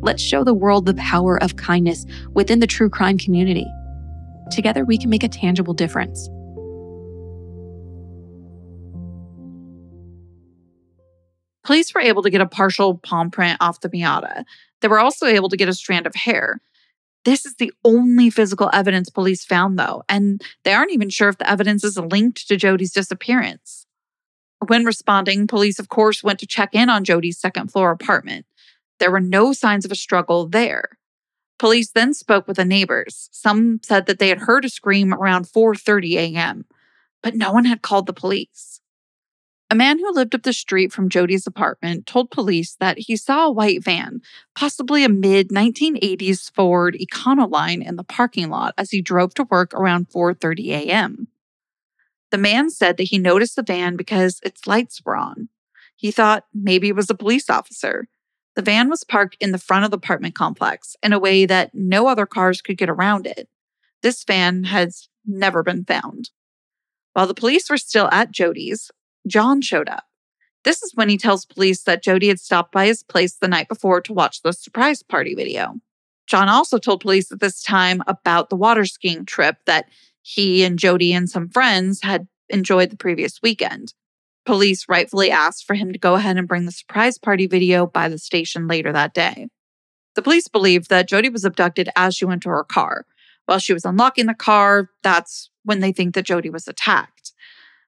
Let's 0.00 0.22
show 0.22 0.44
the 0.44 0.54
world 0.54 0.86
the 0.86 0.94
power 0.94 1.42
of 1.42 1.56
kindness 1.56 2.06
within 2.32 2.60
the 2.60 2.66
true 2.66 2.88
crime 2.88 3.18
community. 3.18 3.66
Together, 4.50 4.84
we 4.84 4.98
can 4.98 5.10
make 5.10 5.24
a 5.24 5.28
tangible 5.28 5.74
difference. 5.74 6.28
Police 11.64 11.92
were 11.92 12.00
able 12.00 12.22
to 12.22 12.30
get 12.30 12.40
a 12.40 12.46
partial 12.46 12.98
palm 12.98 13.30
print 13.30 13.56
off 13.60 13.80
the 13.80 13.88
Miata. 13.88 14.44
They 14.80 14.88
were 14.88 14.98
also 14.98 15.26
able 15.26 15.48
to 15.48 15.56
get 15.56 15.68
a 15.68 15.74
strand 15.74 16.06
of 16.06 16.14
hair. 16.14 16.60
This 17.24 17.44
is 17.44 17.56
the 17.56 17.72
only 17.84 18.30
physical 18.30 18.70
evidence 18.72 19.10
police 19.10 19.44
found, 19.44 19.78
though, 19.78 20.04
and 20.08 20.42
they 20.64 20.72
aren't 20.72 20.92
even 20.92 21.10
sure 21.10 21.28
if 21.28 21.38
the 21.38 21.50
evidence 21.50 21.82
is 21.82 21.98
linked 21.98 22.46
to 22.46 22.56
Jodi's 22.56 22.92
disappearance. 22.92 23.86
When 24.66 24.84
responding, 24.84 25.46
police, 25.46 25.78
of 25.78 25.88
course, 25.88 26.22
went 26.22 26.38
to 26.38 26.46
check 26.46 26.70
in 26.72 26.88
on 26.88 27.04
Jodi's 27.04 27.38
second 27.38 27.72
floor 27.72 27.90
apartment. 27.90 28.46
There 28.98 29.10
were 29.10 29.20
no 29.20 29.52
signs 29.52 29.84
of 29.84 29.92
a 29.92 29.96
struggle 29.96 30.46
there. 30.46 30.98
Police 31.58 31.90
then 31.90 32.14
spoke 32.14 32.46
with 32.46 32.58
the 32.58 32.64
neighbors. 32.64 33.28
Some 33.32 33.80
said 33.82 34.06
that 34.06 34.18
they 34.18 34.28
had 34.28 34.40
heard 34.40 34.64
a 34.64 34.68
scream 34.68 35.12
around 35.12 35.46
4:30 35.46 36.14
a.m., 36.14 36.64
but 37.22 37.34
no 37.34 37.52
one 37.52 37.64
had 37.64 37.82
called 37.82 38.06
the 38.06 38.12
police. 38.12 38.80
A 39.68 39.74
man 39.74 39.98
who 39.98 40.12
lived 40.12 40.34
up 40.34 40.44
the 40.44 40.52
street 40.52 40.92
from 40.92 41.08
Jodi's 41.08 41.46
apartment 41.46 42.06
told 42.06 42.30
police 42.30 42.76
that 42.78 42.98
he 42.98 43.16
saw 43.16 43.46
a 43.46 43.52
white 43.52 43.82
van, 43.82 44.20
possibly 44.54 45.02
a 45.02 45.08
mid 45.08 45.48
1980s 45.48 46.52
Ford 46.52 46.96
Econoline 47.00 47.84
in 47.84 47.96
the 47.96 48.04
parking 48.04 48.48
lot 48.48 48.74
as 48.78 48.92
he 48.92 49.02
drove 49.02 49.34
to 49.34 49.44
work 49.50 49.74
around 49.74 50.08
4:30 50.08 50.68
a.m. 50.70 51.28
The 52.30 52.38
man 52.38 52.70
said 52.70 52.96
that 52.96 53.04
he 53.08 53.18
noticed 53.18 53.56
the 53.56 53.62
van 53.64 53.96
because 53.96 54.40
its 54.44 54.68
lights 54.68 55.02
were 55.04 55.16
on. 55.16 55.48
He 55.96 56.12
thought 56.12 56.44
maybe 56.54 56.88
it 56.88 56.96
was 56.96 57.10
a 57.10 57.14
police 57.14 57.50
officer. 57.50 58.08
The 58.54 58.62
van 58.62 58.88
was 58.88 59.02
parked 59.02 59.36
in 59.40 59.50
the 59.50 59.58
front 59.58 59.84
of 59.84 59.90
the 59.90 59.96
apartment 59.96 60.36
complex 60.36 60.96
in 61.02 61.12
a 61.12 61.18
way 61.18 61.44
that 61.44 61.74
no 61.74 62.06
other 62.06 62.26
cars 62.26 62.62
could 62.62 62.78
get 62.78 62.88
around 62.88 63.26
it. 63.26 63.48
This 64.02 64.22
van 64.22 64.64
has 64.64 65.08
never 65.26 65.64
been 65.64 65.84
found. 65.84 66.30
While 67.14 67.26
the 67.26 67.34
police 67.34 67.68
were 67.68 67.78
still 67.78 68.08
at 68.12 68.30
Jodi's, 68.30 68.90
John 69.26 69.60
showed 69.60 69.88
up. 69.88 70.04
This 70.64 70.82
is 70.82 70.92
when 70.94 71.08
he 71.08 71.16
tells 71.16 71.44
police 71.44 71.82
that 71.84 72.02
Jodi 72.02 72.28
had 72.28 72.40
stopped 72.40 72.72
by 72.72 72.86
his 72.86 73.02
place 73.02 73.34
the 73.34 73.48
night 73.48 73.68
before 73.68 74.00
to 74.00 74.12
watch 74.12 74.42
the 74.42 74.52
surprise 74.52 75.02
party 75.02 75.34
video. 75.34 75.76
John 76.26 76.48
also 76.48 76.78
told 76.78 77.00
police 77.00 77.30
at 77.30 77.40
this 77.40 77.62
time 77.62 78.02
about 78.08 78.50
the 78.50 78.56
water 78.56 78.84
skiing 78.84 79.24
trip 79.24 79.58
that 79.66 79.88
he 80.22 80.64
and 80.64 80.78
Jodi 80.78 81.12
and 81.12 81.30
some 81.30 81.48
friends 81.48 82.02
had 82.02 82.26
enjoyed 82.48 82.90
the 82.90 82.96
previous 82.96 83.40
weekend. 83.42 83.94
Police 84.44 84.88
rightfully 84.88 85.30
asked 85.30 85.64
for 85.64 85.74
him 85.74 85.92
to 85.92 85.98
go 85.98 86.14
ahead 86.14 86.36
and 86.36 86.48
bring 86.48 86.66
the 86.66 86.72
surprise 86.72 87.16
party 87.16 87.46
video 87.46 87.86
by 87.86 88.08
the 88.08 88.18
station 88.18 88.66
later 88.66 88.92
that 88.92 89.14
day. 89.14 89.48
The 90.16 90.22
police 90.22 90.48
believed 90.48 90.88
that 90.88 91.08
Jodi 91.08 91.28
was 91.28 91.44
abducted 91.44 91.90
as 91.94 92.16
she 92.16 92.24
went 92.24 92.42
to 92.42 92.48
her 92.48 92.64
car. 92.64 93.06
While 93.44 93.58
she 93.60 93.72
was 93.72 93.84
unlocking 93.84 94.26
the 94.26 94.34
car, 94.34 94.90
that's 95.02 95.50
when 95.62 95.80
they 95.80 95.92
think 95.92 96.14
that 96.14 96.24
Jodi 96.24 96.50
was 96.50 96.66
attacked. 96.66 97.15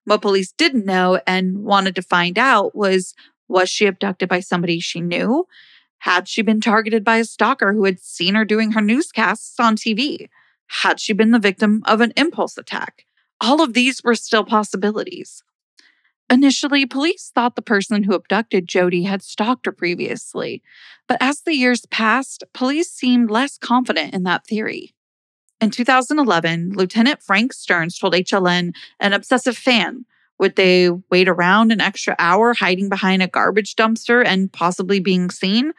What 0.09 0.23
police 0.23 0.53
didn't 0.53 0.87
know 0.87 1.21
and 1.27 1.65
wanted 1.65 1.95
to 1.97 2.03
find 2.03 2.39
out 2.39 2.75
was 2.75 3.15
was 3.47 3.69
she 3.69 3.85
abducted 3.85 4.27
by 4.27 4.41
somebody 4.41 4.81
she 4.81 5.03
knew? 5.03 5.47
Had 5.99 6.29
she 6.29 6.41
been 6.41 6.63
targeted 6.63 7.05
by 7.05 7.19
a 7.19 7.25
stalker 7.25 7.75
who 7.75 7.85
had 7.85 8.01
seen 8.01 8.35
her 8.35 8.47
doing 8.47 8.73
her 8.73 8.81
newscasts 8.81 9.61
on 9.61 9.77
TV? 9.77 10.31
Had 10.81 10.99
she 10.99 11.13
been 11.13 11.31
the 11.31 11.39
victim 11.39 11.83
of 11.85 12.01
an 12.01 12.15
impulse 12.17 12.57
attack? 12.57 13.05
All 13.39 13.61
of 13.61 13.75
these 13.75 14.03
were 14.03 14.15
still 14.15 14.45
possibilities. 14.45 15.43
Initially, 16.31 16.87
police 16.87 17.31
thought 17.35 17.55
the 17.55 17.61
person 17.61 18.05
who 18.05 18.15
abducted 18.15 18.67
Jodi 18.67 19.03
had 19.03 19.23
stalked 19.23 19.67
her 19.67 19.73
previously, 19.73 20.63
but 21.07 21.19
as 21.21 21.43
the 21.43 21.55
years 21.55 21.85
passed, 21.85 22.45
police 22.55 22.91
seemed 22.91 23.31
less 23.31 23.59
confident 23.59 24.15
in 24.15 24.23
that 24.23 24.47
theory. 24.47 24.95
In 25.61 25.71
2011, 25.71 26.73
Lieutenant 26.75 27.23
Frank 27.23 27.53
Stearns 27.53 27.99
told 27.99 28.15
HLN 28.15 28.73
an 29.01 29.13
obsessive 29.13 29.57
fan 29.57 30.05
would 30.39 30.55
they 30.55 30.91
wait 31.11 31.29
around 31.29 31.73
an 31.73 31.81
extra 31.81 32.15
hour 32.19 32.55
hiding 32.55 32.89
behind 32.89 33.23
a 33.23 33.29
garbage 33.29 33.75
dumpster 33.75 34.25
and 34.25 34.53
possibly 34.53 35.01
being 35.01 35.31
seen? 35.31 35.73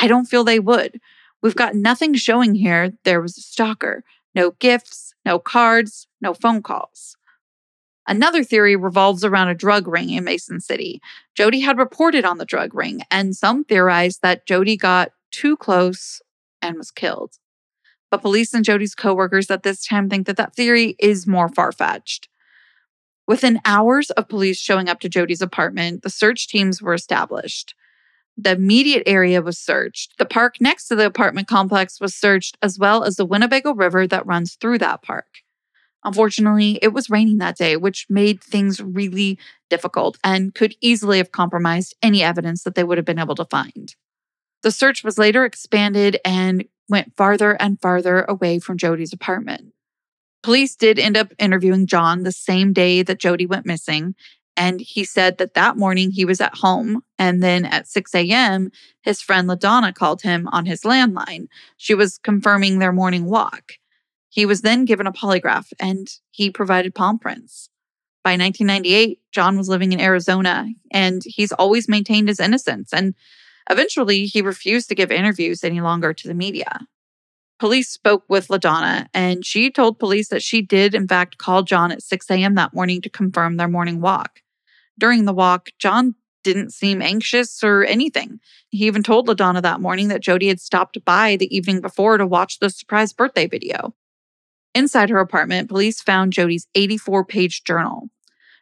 I 0.00 0.06
don't 0.06 0.26
feel 0.26 0.44
they 0.44 0.60
would. 0.60 1.00
We've 1.42 1.56
got 1.56 1.74
nothing 1.74 2.14
showing 2.14 2.54
here 2.54 2.92
there 3.02 3.20
was 3.20 3.36
a 3.36 3.42
stalker. 3.42 4.04
No 4.34 4.52
gifts, 4.52 5.14
no 5.24 5.38
cards, 5.38 6.06
no 6.20 6.32
phone 6.32 6.62
calls. 6.62 7.16
Another 8.06 8.44
theory 8.44 8.76
revolves 8.76 9.24
around 9.24 9.48
a 9.48 9.54
drug 9.54 9.88
ring 9.88 10.10
in 10.10 10.24
Mason 10.24 10.60
City. 10.60 11.00
Jodi 11.34 11.60
had 11.60 11.78
reported 11.78 12.24
on 12.24 12.38
the 12.38 12.44
drug 12.44 12.74
ring, 12.74 13.02
and 13.10 13.34
some 13.34 13.64
theorized 13.64 14.20
that 14.22 14.46
Jodi 14.46 14.76
got 14.76 15.12
too 15.30 15.56
close 15.56 16.20
and 16.60 16.76
was 16.76 16.90
killed. 16.90 17.38
But 18.14 18.22
police 18.22 18.54
and 18.54 18.64
Jodi's 18.64 18.94
coworkers 18.94 19.50
at 19.50 19.64
this 19.64 19.84
time 19.84 20.08
think 20.08 20.28
that 20.28 20.36
that 20.36 20.54
theory 20.54 20.94
is 21.00 21.26
more 21.26 21.48
far 21.48 21.72
fetched. 21.72 22.28
Within 23.26 23.60
hours 23.64 24.10
of 24.10 24.28
police 24.28 24.56
showing 24.56 24.88
up 24.88 25.00
to 25.00 25.08
Jodi's 25.08 25.42
apartment, 25.42 26.04
the 26.04 26.10
search 26.10 26.46
teams 26.46 26.80
were 26.80 26.94
established. 26.94 27.74
The 28.36 28.52
immediate 28.52 29.02
area 29.04 29.42
was 29.42 29.58
searched. 29.58 30.16
The 30.16 30.26
park 30.26 30.60
next 30.60 30.86
to 30.86 30.94
the 30.94 31.06
apartment 31.06 31.48
complex 31.48 32.00
was 32.00 32.14
searched, 32.14 32.56
as 32.62 32.78
well 32.78 33.02
as 33.02 33.16
the 33.16 33.26
Winnebago 33.26 33.74
River 33.74 34.06
that 34.06 34.26
runs 34.26 34.54
through 34.54 34.78
that 34.78 35.02
park. 35.02 35.26
Unfortunately, 36.04 36.78
it 36.82 36.92
was 36.92 37.10
raining 37.10 37.38
that 37.38 37.56
day, 37.56 37.76
which 37.76 38.06
made 38.08 38.40
things 38.40 38.80
really 38.80 39.40
difficult 39.68 40.18
and 40.22 40.54
could 40.54 40.76
easily 40.80 41.18
have 41.18 41.32
compromised 41.32 41.96
any 42.00 42.22
evidence 42.22 42.62
that 42.62 42.76
they 42.76 42.84
would 42.84 42.98
have 42.98 43.04
been 43.04 43.18
able 43.18 43.34
to 43.34 43.44
find. 43.46 43.96
The 44.62 44.70
search 44.70 45.02
was 45.02 45.18
later 45.18 45.44
expanded 45.44 46.20
and 46.24 46.64
went 46.88 47.16
farther 47.16 47.52
and 47.60 47.80
farther 47.80 48.22
away 48.22 48.58
from 48.58 48.78
Jodi's 48.78 49.12
apartment. 49.12 49.72
Police 50.42 50.76
did 50.76 50.98
end 50.98 51.16
up 51.16 51.32
interviewing 51.38 51.86
John 51.86 52.22
the 52.22 52.32
same 52.32 52.72
day 52.72 53.02
that 53.02 53.18
Jodi 53.18 53.46
went 53.46 53.66
missing, 53.66 54.14
and 54.56 54.80
he 54.80 55.04
said 55.04 55.38
that 55.38 55.54
that 55.54 55.76
morning 55.76 56.10
he 56.10 56.24
was 56.24 56.40
at 56.40 56.56
home. 56.56 57.02
And 57.18 57.42
then 57.42 57.64
at 57.64 57.88
6 57.88 58.14
a.m., 58.14 58.70
his 59.02 59.20
friend 59.20 59.48
LaDonna 59.48 59.94
called 59.94 60.22
him 60.22 60.48
on 60.48 60.66
his 60.66 60.82
landline. 60.82 61.46
She 61.76 61.94
was 61.94 62.18
confirming 62.18 62.78
their 62.78 62.92
morning 62.92 63.24
walk. 63.24 63.72
He 64.28 64.46
was 64.46 64.62
then 64.62 64.84
given 64.84 65.06
a 65.06 65.12
polygraph 65.12 65.72
and 65.80 66.08
he 66.30 66.50
provided 66.50 66.94
palm 66.94 67.18
prints. 67.18 67.70
By 68.22 68.32
1998, 68.32 69.20
John 69.32 69.56
was 69.56 69.68
living 69.68 69.92
in 69.92 70.00
Arizona 70.00 70.68
and 70.90 71.22
he's 71.24 71.52
always 71.52 71.88
maintained 71.88 72.28
his 72.28 72.40
innocence. 72.40 72.92
And 72.92 73.14
eventually, 73.70 74.26
he 74.26 74.42
refused 74.42 74.88
to 74.88 74.94
give 74.94 75.10
interviews 75.10 75.64
any 75.64 75.80
longer 75.80 76.12
to 76.12 76.28
the 76.28 76.34
media. 76.34 76.86
Police 77.58 77.88
spoke 77.88 78.24
with 78.28 78.48
LaDonna 78.48 79.06
and 79.14 79.46
she 79.46 79.70
told 79.70 79.98
police 79.98 80.28
that 80.28 80.42
she 80.42 80.60
did, 80.60 80.94
in 80.94 81.06
fact, 81.06 81.38
call 81.38 81.62
John 81.62 81.92
at 81.92 82.02
6 82.02 82.30
a.m. 82.30 82.56
that 82.56 82.74
morning 82.74 83.00
to 83.02 83.08
confirm 83.08 83.56
their 83.56 83.68
morning 83.68 84.00
walk. 84.00 84.40
During 84.98 85.24
the 85.24 85.32
walk, 85.32 85.70
John 85.78 86.14
didn't 86.42 86.72
seem 86.72 87.00
anxious 87.00 87.64
or 87.64 87.84
anything. 87.84 88.38
He 88.68 88.86
even 88.86 89.02
told 89.02 89.28
LaDonna 89.28 89.62
that 89.62 89.80
morning 89.80 90.08
that 90.08 90.20
Jodi 90.20 90.48
had 90.48 90.60
stopped 90.60 91.02
by 91.04 91.36
the 91.36 91.54
evening 91.54 91.80
before 91.80 92.18
to 92.18 92.26
watch 92.26 92.58
the 92.58 92.70
surprise 92.70 93.12
birthday 93.12 93.46
video. 93.46 93.94
Inside 94.74 95.08
her 95.10 95.18
apartment, 95.18 95.68
police 95.68 96.02
found 96.02 96.32
Jodi's 96.32 96.66
84 96.74 97.24
page 97.24 97.64
journal. 97.64 98.10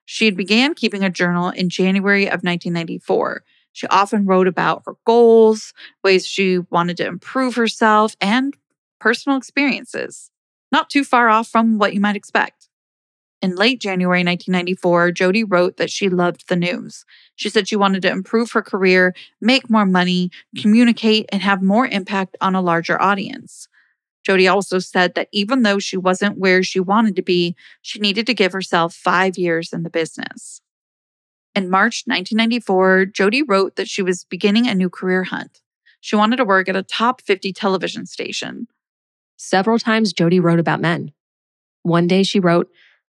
She 0.05 0.27
had 0.27 0.37
began 0.37 0.75
keeping 0.75 1.03
a 1.03 1.11
journal 1.11 1.51
in 1.51 1.69
January 1.69 2.27
of 2.27 2.43
1994. 2.43 3.43
She 3.73 3.87
often 3.89 4.27
wrote 4.27 4.47
about 4.47 4.83
her 4.87 4.95
goals, 5.07 5.73
ways 6.05 6.27
she 6.27 6.59
wanted 6.71 6.97
to 6.99 7.07
improve 7.07 7.55
herself, 7.55 8.17
and 8.21 8.57
personal 9.01 9.39
experiences. 9.39 10.31
Not 10.71 10.91
too 10.91 11.05
far 11.05 11.29
off 11.29 11.49
from 11.49 11.79
what 11.79 11.95
you 11.95 12.01
might 12.01 12.17
expect. 12.17 12.69
In 13.43 13.57
late 13.57 13.81
January 13.81 14.21
1994, 14.21 15.11
Jodi 15.11 15.43
wrote 15.43 15.77
that 15.77 15.91
she 15.91 16.09
loved 16.09 16.49
the 16.49 16.55
news. 16.55 17.05
She 17.35 17.49
said 17.49 17.67
she 17.67 17.75
wanted 17.75 18.03
to 18.03 18.11
improve 18.11 18.53
her 18.53 18.63
career, 18.63 19.15
make 19.41 19.69
more 19.69 19.85
money, 19.85 20.31
communicate, 20.57 21.27
and 21.33 21.43
have 21.43 21.61
more 21.61 21.89
impact 21.89 22.37
on 22.41 22.55
a 22.55 22.63
larger 22.63 23.01
audience. 23.03 23.67
Jodi 24.25 24.47
also 24.47 24.79
said 24.79 25.17
that 25.17 25.29
even 25.33 25.63
though 25.63 25.81
she 25.81 25.97
wasn't 25.97 26.39
where 26.39 26.63
she 26.63 26.79
wanted 26.79 27.17
to 27.17 27.23
be, 27.23 27.57
she 27.81 27.99
needed 27.99 28.27
to 28.29 28.35
give 28.35 28.53
herself 28.53 28.95
five 28.95 29.37
years 29.37 29.73
in 29.73 29.83
the 29.83 29.91
business. 29.91 30.61
In 31.55 31.69
March 31.69 32.05
1994, 32.07 33.07
Jodi 33.07 33.43
wrote 33.43 33.77
that 33.77 33.89
she 33.89 34.03
was 34.03 34.25
beginning 34.25 34.67
a 34.67 34.75
new 34.75 34.89
career 34.89 35.25
hunt. 35.25 35.61
She 36.01 36.17
wanted 36.17 36.37
to 36.37 36.45
work 36.45 36.69
at 36.69 36.77
a 36.77 36.83
top 36.83 37.21
50 37.21 37.53
television 37.53 38.07
station. 38.07 38.69
Several 39.37 39.79
times, 39.79 40.13
Jodi 40.13 40.41
wrote 40.41 40.59
about 40.59 40.81
men. 40.81 41.13
One 41.83 42.07
day 42.07 42.23
she 42.23 42.41
wrote, 42.41 42.71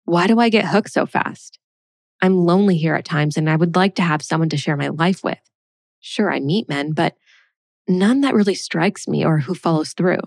Why 0.06 0.26
do 0.28 0.40
I 0.40 0.50
get 0.50 0.66
hooked 0.66 0.92
so 0.92 1.06
fast? 1.06 1.60
I'm 2.22 2.38
lonely 2.38 2.78
here 2.78 2.96
at 2.96 3.06
times 3.06 3.38
and 3.38 3.50
I 3.50 3.56
would 3.56 3.76
like 3.76 3.96
to 3.96 4.02
have 4.02 4.22
someone 4.22 4.50
to 4.50 4.58
share 4.58 4.78
my 4.78 4.88
life 4.88 5.24
with. 5.24 5.40
Sure, 6.00 6.32
I 6.32 6.40
meet 6.40 6.70
men, 6.70 6.94
but 6.94 7.16
none 7.88 8.22
that 8.22 8.34
really 8.34 8.56
strikes 8.56 9.08
me 9.08 9.26
or 9.26 9.40
who 9.40 9.54
follows 9.54 9.94
through. 9.94 10.22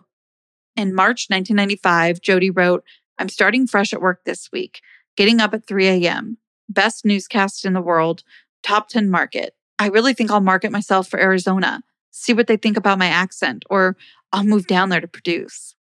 In 0.77 0.95
March 0.95 1.27
1995, 1.29 2.21
Jodi 2.21 2.51
wrote, 2.51 2.85
I'm 3.19 3.31
starting 3.31 3.67
fresh 3.67 3.95
at 3.95 4.03
work 4.03 4.25
this 4.25 4.51
week, 4.53 4.83
getting 5.17 5.41
up 5.41 5.55
at 5.55 5.67
3 5.67 5.87
a.m. 5.87 6.37
Best 6.69 7.05
newscast 7.05 7.65
in 7.65 7.73
the 7.73 7.81
world, 7.81 8.23
top 8.63 8.89
10 8.89 9.11
market. 9.11 9.55
I 9.79 9.89
really 9.89 10.15
think 10.15 10.31
I'll 10.31 10.41
market 10.41 10.73
myself 10.73 11.09
for 11.09 11.21
Arizona, 11.21 11.83
see 12.11 12.33
what 12.33 12.47
they 12.47 12.57
think 12.57 12.77
about 12.77 12.99
my 12.99 13.07
accent, 13.07 13.65
or 13.69 13.97
I'll 14.33 14.45
move 14.45 14.67
down 14.67 14.89
there 14.89 15.01
to 15.01 15.09
produce. 15.09 15.75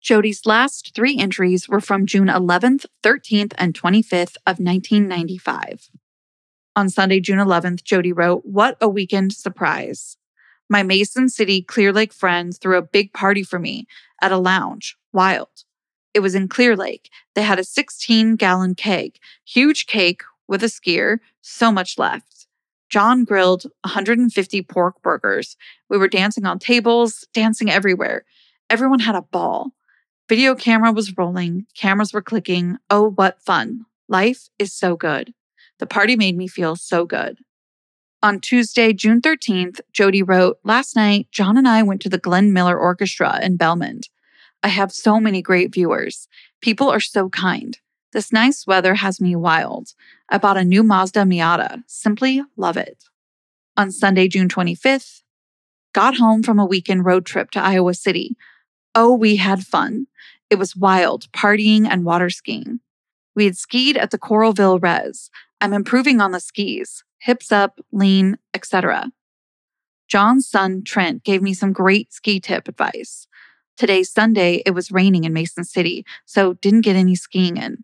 Jodi's 0.00 0.46
last 0.46 0.92
three 0.94 1.18
entries 1.18 1.68
were 1.68 1.80
from 1.80 2.06
June 2.06 2.28
11th, 2.28 2.86
13th, 3.02 3.52
and 3.58 3.74
25th 3.74 4.36
of 4.46 4.58
1995. 4.58 5.90
On 6.74 6.88
Sunday, 6.88 7.20
June 7.20 7.38
11th, 7.38 7.82
Jodi 7.84 8.12
wrote, 8.12 8.42
What 8.44 8.78
a 8.80 8.88
weekend 8.88 9.34
surprise. 9.34 10.16
My 10.68 10.82
Mason 10.82 11.28
City 11.28 11.62
Clear 11.62 11.92
Lake 11.92 12.12
friends 12.12 12.56
threw 12.56 12.78
a 12.78 12.82
big 12.82 13.12
party 13.12 13.42
for 13.42 13.58
me 13.58 13.86
at 14.22 14.32
a 14.32 14.38
lounge. 14.38 14.96
Wild. 15.12 15.64
It 16.12 16.20
was 16.20 16.34
in 16.34 16.48
Clear 16.48 16.76
Lake. 16.76 17.10
They 17.34 17.42
had 17.42 17.58
a 17.58 17.64
16 17.64 18.36
gallon 18.36 18.74
keg, 18.74 19.18
huge 19.44 19.86
cake 19.86 20.22
with 20.48 20.62
a 20.62 20.66
skier, 20.66 21.18
so 21.40 21.70
much 21.70 21.98
left. 21.98 22.46
John 22.88 23.24
grilled 23.24 23.64
150 23.84 24.62
pork 24.62 25.00
burgers. 25.02 25.56
We 25.88 25.96
were 25.96 26.08
dancing 26.08 26.44
on 26.44 26.58
tables, 26.58 27.24
dancing 27.32 27.70
everywhere. 27.70 28.24
Everyone 28.68 28.98
had 29.00 29.14
a 29.14 29.22
ball. 29.22 29.70
Video 30.28 30.54
camera 30.54 30.92
was 30.92 31.16
rolling, 31.16 31.66
cameras 31.74 32.12
were 32.12 32.22
clicking. 32.22 32.76
Oh, 32.88 33.10
what 33.10 33.40
fun. 33.42 33.86
Life 34.08 34.48
is 34.58 34.72
so 34.72 34.96
good. 34.96 35.32
The 35.78 35.86
party 35.86 36.16
made 36.16 36.36
me 36.36 36.46
feel 36.46 36.76
so 36.76 37.04
good. 37.04 37.38
On 38.22 38.38
Tuesday, 38.38 38.92
June 38.92 39.20
13th, 39.20 39.80
Jodi 39.92 40.22
wrote, 40.22 40.58
Last 40.62 40.94
night, 40.94 41.28
John 41.32 41.56
and 41.56 41.66
I 41.66 41.82
went 41.82 42.02
to 42.02 42.08
the 42.08 42.18
Glenn 42.18 42.52
Miller 42.52 42.78
Orchestra 42.78 43.40
in 43.42 43.56
Belmond. 43.56 44.08
I 44.62 44.68
have 44.68 44.92
so 44.92 45.20
many 45.20 45.42
great 45.42 45.72
viewers. 45.72 46.28
People 46.60 46.90
are 46.90 47.00
so 47.00 47.28
kind. 47.28 47.78
This 48.12 48.32
nice 48.32 48.66
weather 48.66 48.94
has 48.94 49.20
me 49.20 49.36
wild. 49.36 49.90
I 50.28 50.38
bought 50.38 50.56
a 50.56 50.64
new 50.64 50.82
Mazda 50.82 51.20
Miata. 51.20 51.82
Simply 51.86 52.42
love 52.56 52.76
it. 52.76 53.04
On 53.76 53.90
Sunday, 53.90 54.28
June 54.28 54.48
25th, 54.48 55.22
got 55.94 56.16
home 56.16 56.42
from 56.42 56.58
a 56.58 56.66
weekend 56.66 57.04
road 57.04 57.24
trip 57.24 57.50
to 57.52 57.62
Iowa 57.62 57.94
City. 57.94 58.36
Oh, 58.94 59.14
we 59.14 59.36
had 59.36 59.66
fun. 59.66 60.06
It 60.50 60.58
was 60.58 60.76
wild, 60.76 61.30
partying 61.32 61.86
and 61.86 62.04
water 62.04 62.30
skiing. 62.30 62.80
We 63.36 63.44
had 63.44 63.56
skied 63.56 63.96
at 63.96 64.10
the 64.10 64.18
Coralville 64.18 64.82
Res. 64.82 65.30
I'm 65.60 65.72
improving 65.72 66.20
on 66.20 66.32
the 66.32 66.40
skis 66.40 67.04
hips 67.20 67.52
up, 67.52 67.80
lean, 67.92 68.38
etc. 68.54 69.12
John's 70.08 70.48
son, 70.48 70.82
Trent, 70.84 71.22
gave 71.22 71.42
me 71.42 71.54
some 71.54 71.72
great 71.72 72.12
ski 72.12 72.40
tip 72.40 72.66
advice. 72.66 73.28
Today's 73.80 74.12
Sunday, 74.12 74.62
it 74.66 74.72
was 74.72 74.92
raining 74.92 75.24
in 75.24 75.32
Mason 75.32 75.64
City, 75.64 76.04
so 76.26 76.52
didn't 76.52 76.82
get 76.82 76.96
any 76.96 77.14
skiing 77.14 77.56
in. 77.56 77.82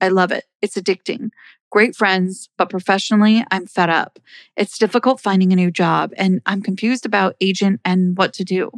I 0.00 0.08
love 0.08 0.32
it. 0.32 0.42
It's 0.60 0.76
addicting. 0.76 1.30
Great 1.70 1.94
friends, 1.94 2.48
but 2.58 2.68
professionally, 2.68 3.44
I'm 3.52 3.68
fed 3.68 3.88
up. 3.88 4.18
It's 4.56 4.76
difficult 4.76 5.20
finding 5.20 5.52
a 5.52 5.56
new 5.56 5.70
job, 5.70 6.12
and 6.16 6.42
I'm 6.46 6.62
confused 6.62 7.06
about 7.06 7.36
agent 7.40 7.80
and 7.84 8.18
what 8.18 8.32
to 8.32 8.44
do. 8.44 8.72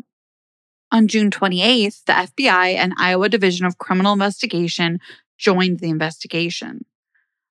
On 0.93 1.09
June 1.09 1.31
28th, 1.31 2.05
the 2.05 2.13
FBI 2.13 2.75
and 2.75 2.93
Iowa 2.99 3.31
Division 3.31 3.65
of 3.65 3.79
Criminal 3.79 4.13
Investigation 4.13 5.01
joined 5.39 5.79
the 5.79 5.89
investigation. 5.89 6.85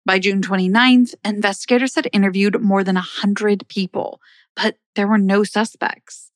By 0.04 0.18
June 0.18 0.42
29th, 0.42 1.14
investigators 1.24 1.94
had 1.94 2.08
interviewed 2.12 2.60
more 2.60 2.82
than 2.82 2.96
100 2.96 3.68
people, 3.68 4.20
but 4.56 4.78
there 4.96 5.06
were 5.06 5.18
no 5.18 5.44
suspects. 5.44 6.32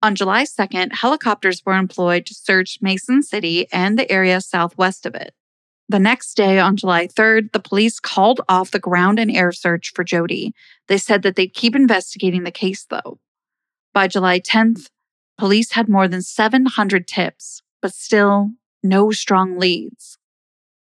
On 0.00 0.14
July 0.14 0.44
2nd, 0.44 0.92
helicopters 0.94 1.66
were 1.66 1.74
employed 1.74 2.24
to 2.26 2.34
search 2.34 2.78
Mason 2.80 3.20
City 3.20 3.66
and 3.72 3.98
the 3.98 4.10
area 4.10 4.40
southwest 4.40 5.04
of 5.04 5.16
it. 5.16 5.34
The 5.88 5.98
next 5.98 6.34
day, 6.34 6.60
on 6.60 6.76
July 6.76 7.08
3rd, 7.08 7.52
the 7.52 7.58
police 7.58 7.98
called 7.98 8.40
off 8.48 8.70
the 8.70 8.78
ground 8.78 9.18
and 9.18 9.30
air 9.30 9.50
search 9.50 9.92
for 9.94 10.04
Jodi. 10.04 10.52
They 10.86 10.98
said 10.98 11.22
that 11.22 11.34
they'd 11.34 11.52
keep 11.54 11.74
investigating 11.74 12.44
the 12.44 12.52
case, 12.52 12.86
though. 12.88 13.18
By 13.92 14.06
July 14.06 14.38
10th, 14.38 14.90
police 15.36 15.72
had 15.72 15.88
more 15.88 16.06
than 16.06 16.22
700 16.22 17.08
tips, 17.08 17.62
but 17.82 17.92
still 17.92 18.50
no 18.84 19.10
strong 19.10 19.58
leads. 19.58 20.18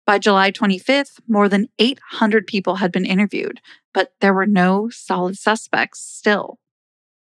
By 0.08 0.18
July 0.18 0.52
25th, 0.52 1.20
more 1.28 1.48
than 1.48 1.70
800 1.78 2.48
people 2.48 2.78
had 2.78 2.92
been 2.92 3.06
interviewed, 3.06 3.62
but 3.94 4.14
there 4.22 4.34
were 4.34 4.48
no 4.48 4.90
solid 4.90 5.38
suspects 5.38 6.00
still. 6.00 6.58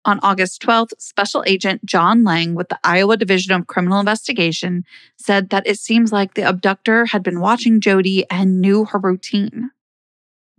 On 0.07 0.21
August 0.23 0.61
12th, 0.61 0.93
Special 0.99 1.43
Agent 1.45 1.85
John 1.85 2.23
Lang 2.23 2.55
with 2.55 2.69
the 2.69 2.79
Iowa 2.81 3.17
Division 3.17 3.53
of 3.53 3.67
Criminal 3.67 3.99
Investigation 3.99 4.85
said 5.17 5.49
that 5.49 5.67
it 5.67 5.79
seems 5.79 6.13
like 6.13 6.33
the 6.33 6.47
abductor 6.47 7.07
had 7.07 7.21
been 7.21 7.41
watching 7.41 7.81
Jodi 7.81 8.23
and 8.31 8.61
knew 8.61 8.85
her 8.85 8.99
routine. 8.99 9.71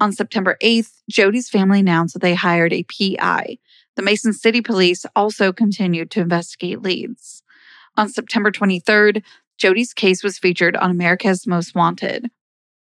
On 0.01 0.13
September 0.13 0.59
8th, 0.63 1.01
Jodi's 1.11 1.49
family 1.49 1.81
announced 1.81 2.13
that 2.13 2.21
they 2.21 2.35
hired 2.35 2.75
a 2.75 2.85
PI. 2.85 3.57
The 3.97 4.03
Mason 4.03 4.35
City 4.35 4.61
Police 4.61 5.07
also 5.17 5.51
continued 5.51 6.11
to 6.11 6.21
investigate 6.21 6.83
leads. 6.83 7.43
On 7.97 8.07
September 8.11 8.53
23rd, 8.53 9.23
Jodi's 9.57 9.95
case 9.95 10.23
was 10.23 10.39
featured 10.39 10.77
on 10.77 10.91
America's 10.91 11.47
Most 11.47 11.75
Wanted. 11.75 12.31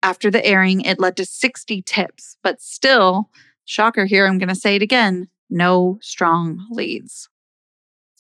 After 0.03 0.31
the 0.31 0.44
airing, 0.44 0.81
it 0.81 0.98
led 0.98 1.18
to 1.18 1.27
60 1.27 1.83
tips, 1.83 2.38
but 2.42 2.62
still, 2.62 3.29
shocker 3.66 4.07
here, 4.07 4.27
I'm 4.27 4.38
going 4.38 4.48
to 4.48 4.55
say 4.55 4.77
it 4.77 4.83
again, 4.83 5.29
no 5.54 5.98
strong 6.02 6.66
leads. 6.70 7.28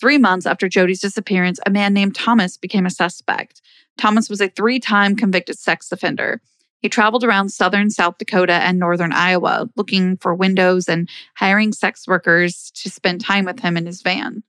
Three 0.00 0.18
months 0.18 0.46
after 0.46 0.68
Jodi's 0.68 1.00
disappearance, 1.00 1.60
a 1.66 1.70
man 1.70 1.92
named 1.92 2.14
Thomas 2.14 2.56
became 2.56 2.86
a 2.86 2.90
suspect. 2.90 3.60
Thomas 3.98 4.28
was 4.28 4.40
a 4.40 4.48
three 4.48 4.80
time 4.80 5.16
convicted 5.16 5.58
sex 5.58 5.92
offender. 5.92 6.40
He 6.80 6.88
traveled 6.88 7.24
around 7.24 7.48
southern 7.48 7.90
South 7.90 8.18
Dakota 8.18 8.54
and 8.54 8.78
northern 8.78 9.12
Iowa 9.12 9.70
looking 9.76 10.18
for 10.18 10.34
windows 10.34 10.88
and 10.88 11.08
hiring 11.36 11.72
sex 11.72 12.06
workers 12.06 12.70
to 12.74 12.90
spend 12.90 13.22
time 13.22 13.46
with 13.46 13.60
him 13.60 13.76
in 13.76 13.86
his 13.86 14.02
van. 14.02 14.42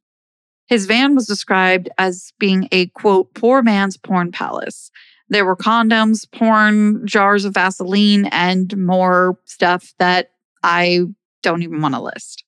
His 0.67 0.85
van 0.85 1.15
was 1.15 1.27
described 1.27 1.89
as 1.97 2.33
being 2.39 2.67
a 2.71 2.87
quote, 2.87 3.33
poor 3.35 3.61
man's 3.61 3.97
porn 3.97 4.31
palace. 4.31 4.91
There 5.29 5.45
were 5.45 5.55
condoms, 5.55 6.29
porn, 6.31 7.05
jars 7.07 7.45
of 7.45 7.53
Vaseline, 7.53 8.25
and 8.25 8.75
more 8.77 9.39
stuff 9.45 9.93
that 9.99 10.31
I 10.63 11.01
don't 11.41 11.63
even 11.63 11.81
want 11.81 11.95
to 11.95 12.01
list. 12.01 12.44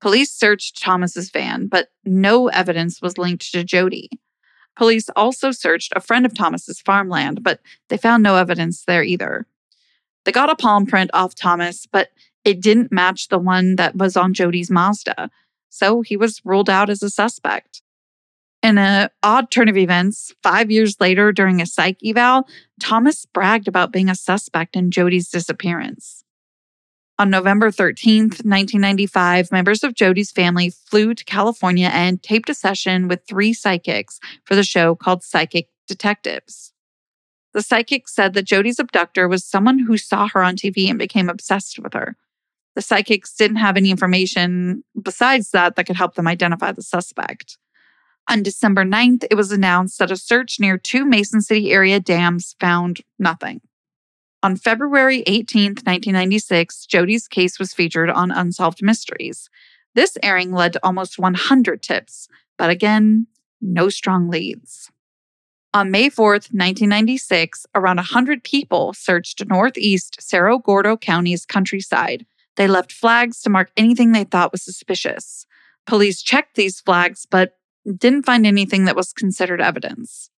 Police 0.00 0.32
searched 0.32 0.82
Thomas's 0.82 1.30
van, 1.30 1.66
but 1.66 1.88
no 2.04 2.48
evidence 2.48 3.02
was 3.02 3.18
linked 3.18 3.52
to 3.52 3.64
Jodi. 3.64 4.08
Police 4.76 5.10
also 5.14 5.50
searched 5.50 5.92
a 5.94 6.00
friend 6.00 6.24
of 6.24 6.34
Thomas's 6.34 6.80
farmland, 6.80 7.42
but 7.42 7.60
they 7.88 7.96
found 7.96 8.22
no 8.22 8.36
evidence 8.36 8.84
there 8.84 9.02
either. 9.02 9.46
They 10.24 10.32
got 10.32 10.50
a 10.50 10.56
palm 10.56 10.86
print 10.86 11.10
off 11.12 11.34
Thomas, 11.34 11.86
but 11.86 12.08
it 12.44 12.60
didn't 12.60 12.92
match 12.92 13.28
the 13.28 13.38
one 13.38 13.76
that 13.76 13.96
was 13.96 14.16
on 14.16 14.32
Jodi's 14.32 14.70
Mazda, 14.70 15.30
so 15.68 16.00
he 16.00 16.16
was 16.16 16.40
ruled 16.44 16.70
out 16.70 16.88
as 16.88 17.02
a 17.02 17.10
suspect. 17.10 17.82
In 18.62 18.76
an 18.76 19.08
odd 19.22 19.50
turn 19.50 19.68
of 19.68 19.76
events, 19.76 20.34
five 20.42 20.70
years 20.70 21.00
later 21.00 21.32
during 21.32 21.60
a 21.60 21.66
psych 21.66 21.98
eval, 22.04 22.46
Thomas 22.78 23.24
bragged 23.26 23.68
about 23.68 23.92
being 23.92 24.10
a 24.10 24.14
suspect 24.14 24.76
in 24.76 24.90
Jodi's 24.90 25.30
disappearance. 25.30 26.24
On 27.20 27.28
November 27.28 27.70
13th, 27.70 28.46
1995, 28.46 29.52
members 29.52 29.84
of 29.84 29.92
Jodi's 29.92 30.30
family 30.30 30.70
flew 30.70 31.12
to 31.12 31.22
California 31.22 31.90
and 31.92 32.22
taped 32.22 32.48
a 32.48 32.54
session 32.54 33.08
with 33.08 33.26
three 33.28 33.52
psychics 33.52 34.18
for 34.44 34.54
the 34.54 34.62
show 34.62 34.94
called 34.94 35.22
Psychic 35.22 35.68
Detectives. 35.86 36.72
The 37.52 37.60
psychic 37.60 38.08
said 38.08 38.32
that 38.32 38.46
Jodi's 38.46 38.78
abductor 38.78 39.28
was 39.28 39.44
someone 39.44 39.80
who 39.80 39.98
saw 39.98 40.28
her 40.28 40.42
on 40.42 40.56
TV 40.56 40.88
and 40.88 40.98
became 40.98 41.28
obsessed 41.28 41.78
with 41.78 41.92
her. 41.92 42.16
The 42.74 42.80
psychics 42.80 43.34
didn't 43.34 43.58
have 43.58 43.76
any 43.76 43.90
information 43.90 44.82
besides 45.02 45.50
that 45.50 45.76
that 45.76 45.84
could 45.84 45.96
help 45.96 46.14
them 46.14 46.26
identify 46.26 46.72
the 46.72 46.80
suspect. 46.80 47.58
On 48.30 48.42
December 48.42 48.82
9th, 48.82 49.26
it 49.30 49.34
was 49.34 49.52
announced 49.52 49.98
that 49.98 50.10
a 50.10 50.16
search 50.16 50.58
near 50.58 50.78
two 50.78 51.04
Mason 51.04 51.42
City 51.42 51.70
area 51.70 52.00
dams 52.00 52.56
found 52.58 53.02
nothing. 53.18 53.60
On 54.42 54.56
February 54.56 55.22
18, 55.26 55.72
1996, 55.72 56.86
Jodi's 56.86 57.28
case 57.28 57.58
was 57.58 57.74
featured 57.74 58.08
on 58.08 58.30
Unsolved 58.30 58.82
Mysteries. 58.82 59.50
This 59.94 60.16
airing 60.22 60.52
led 60.52 60.72
to 60.72 60.80
almost 60.82 61.18
100 61.18 61.82
tips, 61.82 62.26
but 62.56 62.70
again, 62.70 63.26
no 63.60 63.90
strong 63.90 64.30
leads. 64.30 64.90
On 65.74 65.90
May 65.90 66.08
4th, 66.08 66.52
1996, 66.52 67.66
around 67.74 67.96
100 67.96 68.42
people 68.42 68.94
searched 68.94 69.46
northeast 69.46 70.16
Cerro 70.20 70.58
Gordo 70.58 70.96
County's 70.96 71.44
countryside. 71.44 72.24
They 72.56 72.66
left 72.66 72.92
flags 72.92 73.42
to 73.42 73.50
mark 73.50 73.70
anything 73.76 74.12
they 74.12 74.24
thought 74.24 74.52
was 74.52 74.62
suspicious. 74.62 75.46
Police 75.86 76.22
checked 76.22 76.56
these 76.56 76.80
flags, 76.80 77.26
but 77.30 77.58
didn't 77.98 78.26
find 78.26 78.46
anything 78.46 78.86
that 78.86 78.96
was 78.96 79.12
considered 79.12 79.60
evidence. 79.60 80.29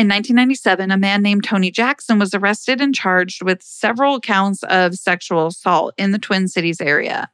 In 0.00 0.08
1997, 0.08 0.90
a 0.90 0.96
man 0.96 1.20
named 1.20 1.44
Tony 1.44 1.70
Jackson 1.70 2.18
was 2.18 2.32
arrested 2.32 2.80
and 2.80 2.94
charged 2.94 3.42
with 3.42 3.62
several 3.62 4.18
counts 4.18 4.62
of 4.62 4.94
sexual 4.94 5.48
assault 5.48 5.92
in 5.98 6.10
the 6.10 6.18
Twin 6.18 6.48
Cities 6.48 6.80
area. 6.80 7.28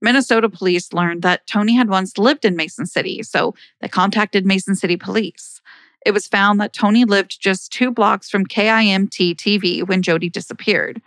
Minnesota 0.00 0.48
police 0.48 0.92
learned 0.92 1.22
that 1.22 1.48
Tony 1.48 1.74
had 1.74 1.88
once 1.88 2.16
lived 2.16 2.44
in 2.44 2.54
Mason 2.54 2.86
City, 2.86 3.24
so 3.24 3.56
they 3.80 3.88
contacted 3.88 4.46
Mason 4.46 4.76
City 4.76 4.96
police. 4.96 5.60
It 6.06 6.12
was 6.12 6.28
found 6.28 6.60
that 6.60 6.72
Tony 6.72 7.04
lived 7.04 7.40
just 7.42 7.72
two 7.72 7.90
blocks 7.90 8.30
from 8.30 8.46
KIMT 8.46 9.34
TV 9.34 9.84
when 9.84 10.00
Jodi 10.00 10.30
disappeared. 10.30 11.02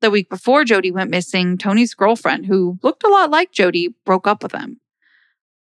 The 0.00 0.12
week 0.12 0.30
before 0.30 0.62
Jodi 0.62 0.92
went 0.92 1.10
missing, 1.10 1.58
Tony's 1.58 1.92
girlfriend, 1.92 2.46
who 2.46 2.78
looked 2.84 3.02
a 3.02 3.08
lot 3.08 3.32
like 3.32 3.50
Jodi, 3.50 3.96
broke 4.04 4.28
up 4.28 4.44
with 4.44 4.52
him. 4.52 4.80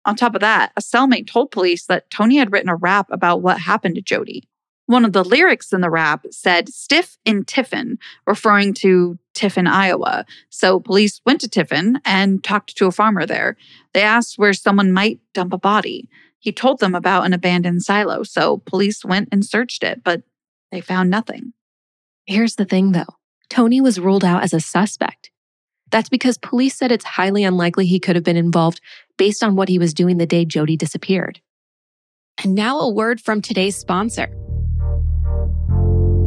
On 0.06 0.16
top 0.16 0.36
of 0.36 0.42
that, 0.42 0.74
a 0.78 0.82
cellmate 0.82 1.26
told 1.26 1.50
police 1.50 1.88
that 1.88 2.12
Tony 2.12 2.38
had 2.38 2.52
written 2.52 2.70
a 2.70 2.76
rap 2.76 3.08
about 3.10 3.42
what 3.42 3.62
happened 3.62 3.96
to 3.96 4.02
Jodi. 4.04 4.44
One 4.88 5.04
of 5.04 5.14
the 5.14 5.24
lyrics 5.24 5.74
in 5.74 5.82
the 5.82 5.90
rap 5.90 6.26
said 6.30 6.70
stiff 6.70 7.18
in 7.26 7.44
Tiffin, 7.44 7.98
referring 8.28 8.74
to 8.76 9.18
Tiffin, 9.34 9.68
Iowa. 9.68 10.26
So 10.50 10.80
police 10.80 11.22
went 11.26 11.42
to 11.42 11.50
Tiffin 11.50 12.00
and 12.06 12.44
talked 12.44 12.76
to 12.78 12.86
a 12.86 12.92
farmer 12.92 13.26
there. 13.26 13.58
They 13.94 14.04
asked 14.04 14.38
where 14.38 14.54
someone 14.54 14.92
might 14.92 15.20
dump 15.34 15.54
a 15.54 15.58
body. 15.58 16.08
He 16.40 16.52
told 16.52 16.80
them 16.80 16.94
about 16.94 17.26
an 17.26 17.34
abandoned 17.34 17.84
silo. 17.84 18.24
So 18.24 18.58
police 18.58 19.04
went 19.04 19.30
and 19.32 19.44
searched 19.44 19.84
it, 19.84 20.04
but 20.04 20.22
they 20.72 20.82
found 20.82 21.10
nothing. 21.10 21.54
Here's 22.28 22.56
the 22.56 22.66
thing 22.66 22.92
though 22.92 23.18
Tony 23.50 23.82
was 23.82 24.00
ruled 24.00 24.24
out 24.24 24.44
as 24.44 24.54
a 24.54 24.60
suspect. 24.60 25.32
That's 25.92 26.10
because 26.10 26.38
police 26.38 26.76
said 26.76 26.92
it's 26.92 27.06
highly 27.06 27.44
unlikely 27.44 27.86
he 27.86 28.00
could 28.00 28.16
have 28.16 28.24
been 28.24 28.38
involved 28.38 28.82
based 29.18 29.44
on 29.44 29.56
what 29.56 29.70
he 29.70 29.80
was 29.80 29.94
doing 29.94 30.18
the 30.18 30.26
day 30.26 30.46
Jodi 30.46 30.78
disappeared. 30.78 31.42
And 32.44 32.54
now 32.54 32.80
a 32.80 32.92
word 32.92 33.22
from 33.22 33.42
today's 33.42 33.76
sponsor. 33.76 34.30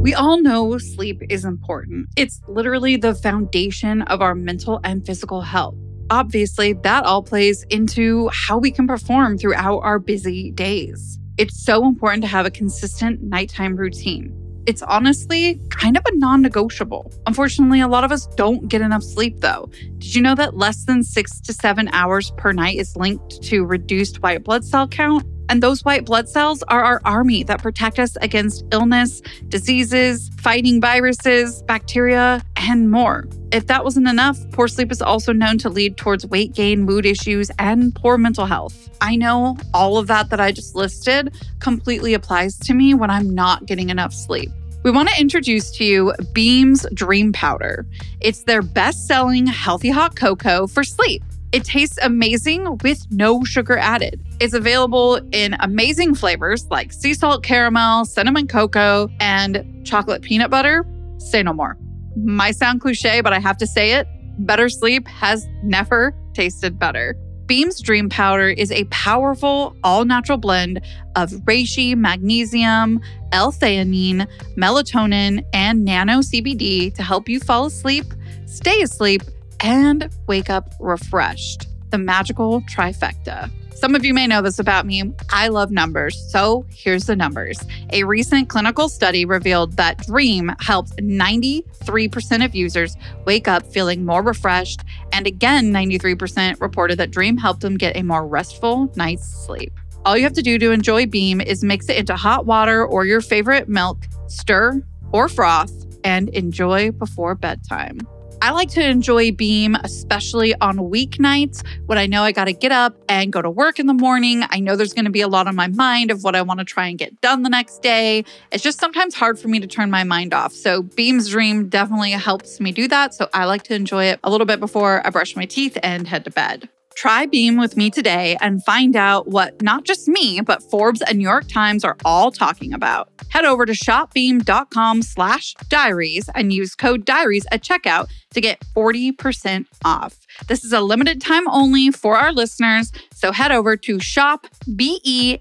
We 0.01 0.15
all 0.15 0.41
know 0.41 0.79
sleep 0.79 1.23
is 1.29 1.45
important. 1.45 2.09
It's 2.17 2.41
literally 2.47 2.97
the 2.97 3.17
foundation 3.17 4.03
of 4.03 4.23
our 4.23 4.33
mental 4.33 4.81
and 4.85 5.05
physical 5.05 5.41
health. 5.41 5.75
Obviously, 6.09 6.73
that 6.85 7.05
all 7.05 7.21
plays 7.21 7.65
into 7.65 8.31
how 8.33 8.59
we 8.59 8.71
can 8.71 8.87
perform 8.87 9.37
throughout 9.37 9.81
our 9.81 9.99
busy 9.99 10.53
days. 10.53 11.19
It's 11.37 11.65
so 11.65 11.85
important 11.85 12.23
to 12.23 12.29
have 12.29 12.47
a 12.47 12.51
consistent 12.51 13.23
nighttime 13.23 13.75
routine. 13.75 14.33
It's 14.67 14.83
honestly 14.83 15.61
kind 15.71 15.97
of 15.97 16.05
a 16.07 16.17
non 16.17 16.43
negotiable. 16.43 17.13
Unfortunately, 17.27 17.81
a 17.81 17.89
lot 17.89 18.05
of 18.05 18.13
us 18.13 18.29
don't 18.37 18.69
get 18.69 18.81
enough 18.81 19.03
sleep 19.03 19.41
though. 19.41 19.69
Did 19.99 20.15
you 20.15 20.23
know 20.23 20.37
that 20.37 20.57
less 20.57 20.85
than 20.85 21.03
six 21.03 21.41
to 21.41 21.53
seven 21.53 21.89
hours 21.89 22.31
per 22.37 22.53
night 22.53 22.77
is 22.77 22.95
linked 22.97 23.43
to 23.43 23.65
reduced 23.65 24.23
white 24.23 24.45
blood 24.45 24.65
cell 24.65 24.87
count? 24.87 25.27
And 25.49 25.63
those 25.63 25.85
white 25.85 26.05
blood 26.05 26.29
cells 26.29 26.63
are 26.65 26.83
our 26.83 27.01
army 27.05 27.43
that 27.45 27.63
protect 27.63 27.99
us 27.99 28.17
against 28.21 28.65
illness, 28.73 29.23
diseases, 29.49 30.31
fighting 30.41 30.81
viruses, 30.81 31.63
bacteria, 31.63 32.43
and 32.57 32.91
more. 32.91 33.27
If 33.51 33.67
that 33.69 33.83
wasn't 33.83 34.09
enough, 34.09 34.39
poor 34.53 34.69
sleep 34.69 34.93
is 34.93 35.01
also 35.01 35.33
known 35.33 35.57
to 35.59 35.71
lead 35.71 35.97
towards 35.97 36.27
weight 36.27 36.55
gain, 36.55 36.83
mood 36.83 37.07
issues, 37.07 37.51
and 37.59 37.95
poor 37.95 38.19
mental 38.19 38.45
health. 38.45 38.91
I 39.01 39.17
know 39.17 39.57
all 39.73 39.97
of 39.97 40.07
that 40.09 40.29
that 40.31 40.41
I 40.41 40.53
just 40.53 40.75
listed 40.75 41.35
completely 41.61 42.13
applies 42.13 42.59
to 42.59 42.75
me 42.75 42.93
when 42.93 43.11
I'm 43.11 43.35
not 43.35 43.65
getting 43.67 43.89
enough 43.89 44.13
sleep. 44.13 44.51
We 44.85 44.91
want 44.91 45.09
to 45.09 45.21
introduce 45.21 45.71
to 45.73 45.85
you 45.85 46.13
Beam's 46.33 46.87
Dream 46.95 47.33
Powder. 47.33 47.85
It's 48.21 48.45
their 48.45 48.63
best 48.63 49.07
selling 49.07 49.47
healthy 49.47 49.91
hot 49.91 50.15
cocoa 50.15 50.67
for 50.67 50.85
sleep. 50.85 51.23
It 51.51 51.65
tastes 51.65 51.99
amazing 52.03 52.79
with 52.83 53.07
no 53.11 53.43
sugar 53.43 53.79
added. 53.79 54.23
It's 54.39 54.53
available 54.53 55.17
in 55.33 55.57
amazing 55.61 56.15
flavors 56.15 56.67
like 56.67 56.93
sea 56.93 57.15
salt 57.15 57.43
caramel, 57.43 58.05
cinnamon 58.05 58.47
cocoa, 58.47 59.09
and 59.19 59.65
chocolate 59.87 60.21
peanut 60.21 60.51
butter. 60.51 60.85
Say 61.17 61.43
no 61.43 61.55
more. 61.55 61.79
Might 62.17 62.57
sound 62.57 62.83
cliche, 62.83 63.23
but 63.23 63.33
I 63.33 63.39
have 63.39 63.57
to 63.59 63.67
say 63.67 63.93
it. 63.93 64.07
Better 64.41 64.69
sleep 64.69 65.09
has 65.09 65.49
never 65.63 66.15
tasted 66.35 66.79
better. 66.79 67.17
Beam's 67.47 67.81
Dream 67.81 68.11
Powder 68.11 68.51
is 68.51 68.71
a 68.71 68.85
powerful, 68.85 69.75
all 69.83 70.05
natural 70.05 70.37
blend 70.37 70.83
of 71.17 71.31
reishi, 71.47 71.97
magnesium, 71.97 73.01
L 73.33 73.53
theanine, 73.53 74.27
melatonin, 74.59 75.43
and 75.55 75.83
nano 75.83 76.19
CBD 76.19 76.95
to 76.95 77.03
help 77.03 77.27
you 77.27 77.41
fall 77.41 77.65
asleep, 77.65 78.05
stay 78.45 78.83
asleep, 78.83 79.23
and 79.61 80.09
wake 80.27 80.51
up 80.51 80.75
refreshed. 80.81 81.67
The 81.91 81.99
magical 81.99 82.61
trifecta. 82.63 83.51
Some 83.79 83.95
of 83.95 84.05
you 84.05 84.13
may 84.13 84.27
know 84.27 84.43
this 84.43 84.59
about 84.59 84.87
me. 84.87 85.15
I 85.31 85.47
love 85.47 85.71
numbers. 85.71 86.17
So 86.33 86.67
here's 86.69 87.05
the 87.05 87.15
numbers. 87.15 87.61
A 87.91 88.03
recent 88.03 88.49
clinical 88.49 88.89
study 88.89 89.25
revealed 89.25 89.77
that 89.77 90.05
Dream 90.05 90.51
helps 90.59 90.91
93% 90.95 92.45
of 92.45 92.57
users 92.57 92.97
wake 93.25 93.47
up 93.47 93.65
feeling 93.65 94.05
more 94.05 94.21
refreshed. 94.21 94.83
And 95.13 95.29
again, 95.29 95.73
93% 95.73 96.61
reported 96.61 96.99
that 96.99 97.13
Dream 97.13 97.37
helped 97.37 97.61
them 97.61 97.77
get 97.77 97.97
a 97.97 98.03
more 98.03 98.27
restful 98.27 98.93
night's 98.97 99.29
sleep. 99.47 99.73
All 100.05 100.17
you 100.17 100.25
have 100.25 100.33
to 100.33 100.43
do 100.43 100.59
to 100.59 100.73
enjoy 100.73 101.07
Beam 101.07 101.41
is 101.41 101.63
mix 101.63 101.89
it 101.89 101.99
into 101.99 102.17
hot 102.17 102.47
water 102.47 102.85
or 102.85 103.05
your 103.05 103.21
favorite 103.21 103.69
milk, 103.69 104.09
stir 104.27 104.83
or 105.13 105.29
froth, 105.29 105.73
and 106.03 106.31
enjoy 106.31 106.91
before 106.91 107.37
bedtime. 107.37 108.01
I 108.41 108.53
like 108.53 108.69
to 108.71 108.85
enjoy 108.85 109.33
Beam, 109.33 109.75
especially 109.83 110.55
on 110.61 110.79
weeknights 110.79 111.67
when 111.87 111.99
I 111.99 112.07
know 112.07 112.23
I 112.23 112.31
got 112.31 112.45
to 112.45 112.53
get 112.53 112.71
up 112.71 112.97
and 113.09 113.33
go 113.33 113.43
to 113.43 113.51
work 113.51 113.81
in 113.81 113.87
the 113.87 113.95
morning. 113.95 114.45
I 114.51 114.61
know 114.61 114.77
there's 114.77 114.93
going 114.93 115.07
to 115.07 115.11
be 115.11 115.23
a 115.23 115.29
lot 115.29 115.49
on 115.49 115.57
my 115.57 115.67
mind 115.67 116.13
of 116.13 116.23
what 116.23 116.37
I 116.37 116.43
want 116.43 116.61
to 116.61 116.65
try 116.65 116.87
and 116.87 116.97
get 116.97 117.21
done 117.21 117.43
the 117.43 117.49
next 117.49 117.83
day. 117.83 118.25
It's 118.53 118.63
just 118.63 118.79
sometimes 118.79 119.17
hard 119.17 119.41
for 119.41 119.49
me 119.49 119.59
to 119.59 119.67
turn 119.67 119.91
my 119.91 120.05
mind 120.05 120.35
off. 120.35 120.53
So, 120.53 120.83
Beam's 120.83 121.29
Dream 121.29 121.69
definitely 121.69 122.13
helps 122.13 122.61
me 122.61 122.71
do 122.71 122.87
that. 122.89 123.13
So, 123.13 123.29
I 123.35 123.45
like 123.45 123.65
to 123.65 123.75
enjoy 123.75 124.05
it 124.05 124.21
a 124.23 124.31
little 124.31 124.47
bit 124.47 124.61
before 124.61 125.05
I 125.05 125.11
brush 125.11 125.35
my 125.35 125.45
teeth 125.45 125.77
and 125.83 126.07
head 126.07 126.25
to 126.25 126.31
bed. 126.31 126.69
Try 126.99 127.27
Beam 127.27 127.57
with 127.59 127.77
me 127.77 127.91
today 127.91 128.37
and 128.41 128.65
find 128.65 128.97
out 128.97 129.29
what 129.29 129.63
not 129.63 129.85
just 129.85 130.09
me, 130.09 130.41
but 130.41 130.69
Forbes 130.69 131.01
and 131.01 131.19
New 131.19 131.23
York 131.23 131.47
Times 131.47 131.85
are 131.85 131.97
all 132.05 132.33
talking 132.33 132.73
about. 132.73 133.09
Head 133.29 133.45
over 133.45 133.65
to 133.65 133.73
shopbeam.com 133.73 135.03
slash 135.03 135.55
diaries 135.69 136.29
and 136.35 136.53
use 136.53 136.75
code 136.75 137.05
diaries 137.05 137.47
at 137.53 137.63
checkout 137.63 138.09
to 138.35 138.41
get 138.41 138.61
40% 138.75 139.67
off. 139.85 140.17
This 140.49 140.65
is 140.65 140.73
a 140.73 140.81
limited 140.81 141.21
time 141.21 141.47
only 141.49 141.93
for 141.93 142.17
our 142.17 142.33
listeners, 142.33 142.91
so 143.15 143.31
head 143.31 143.53
over 143.53 143.77
to 143.77 143.99
shopbeam.com 143.99 145.41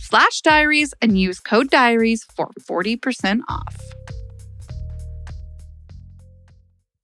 slash 0.00 0.40
diaries 0.40 0.94
and 1.00 1.16
use 1.16 1.38
code 1.38 1.70
diaries 1.70 2.24
for 2.34 2.50
40% 2.68 3.42
off. 3.48 3.95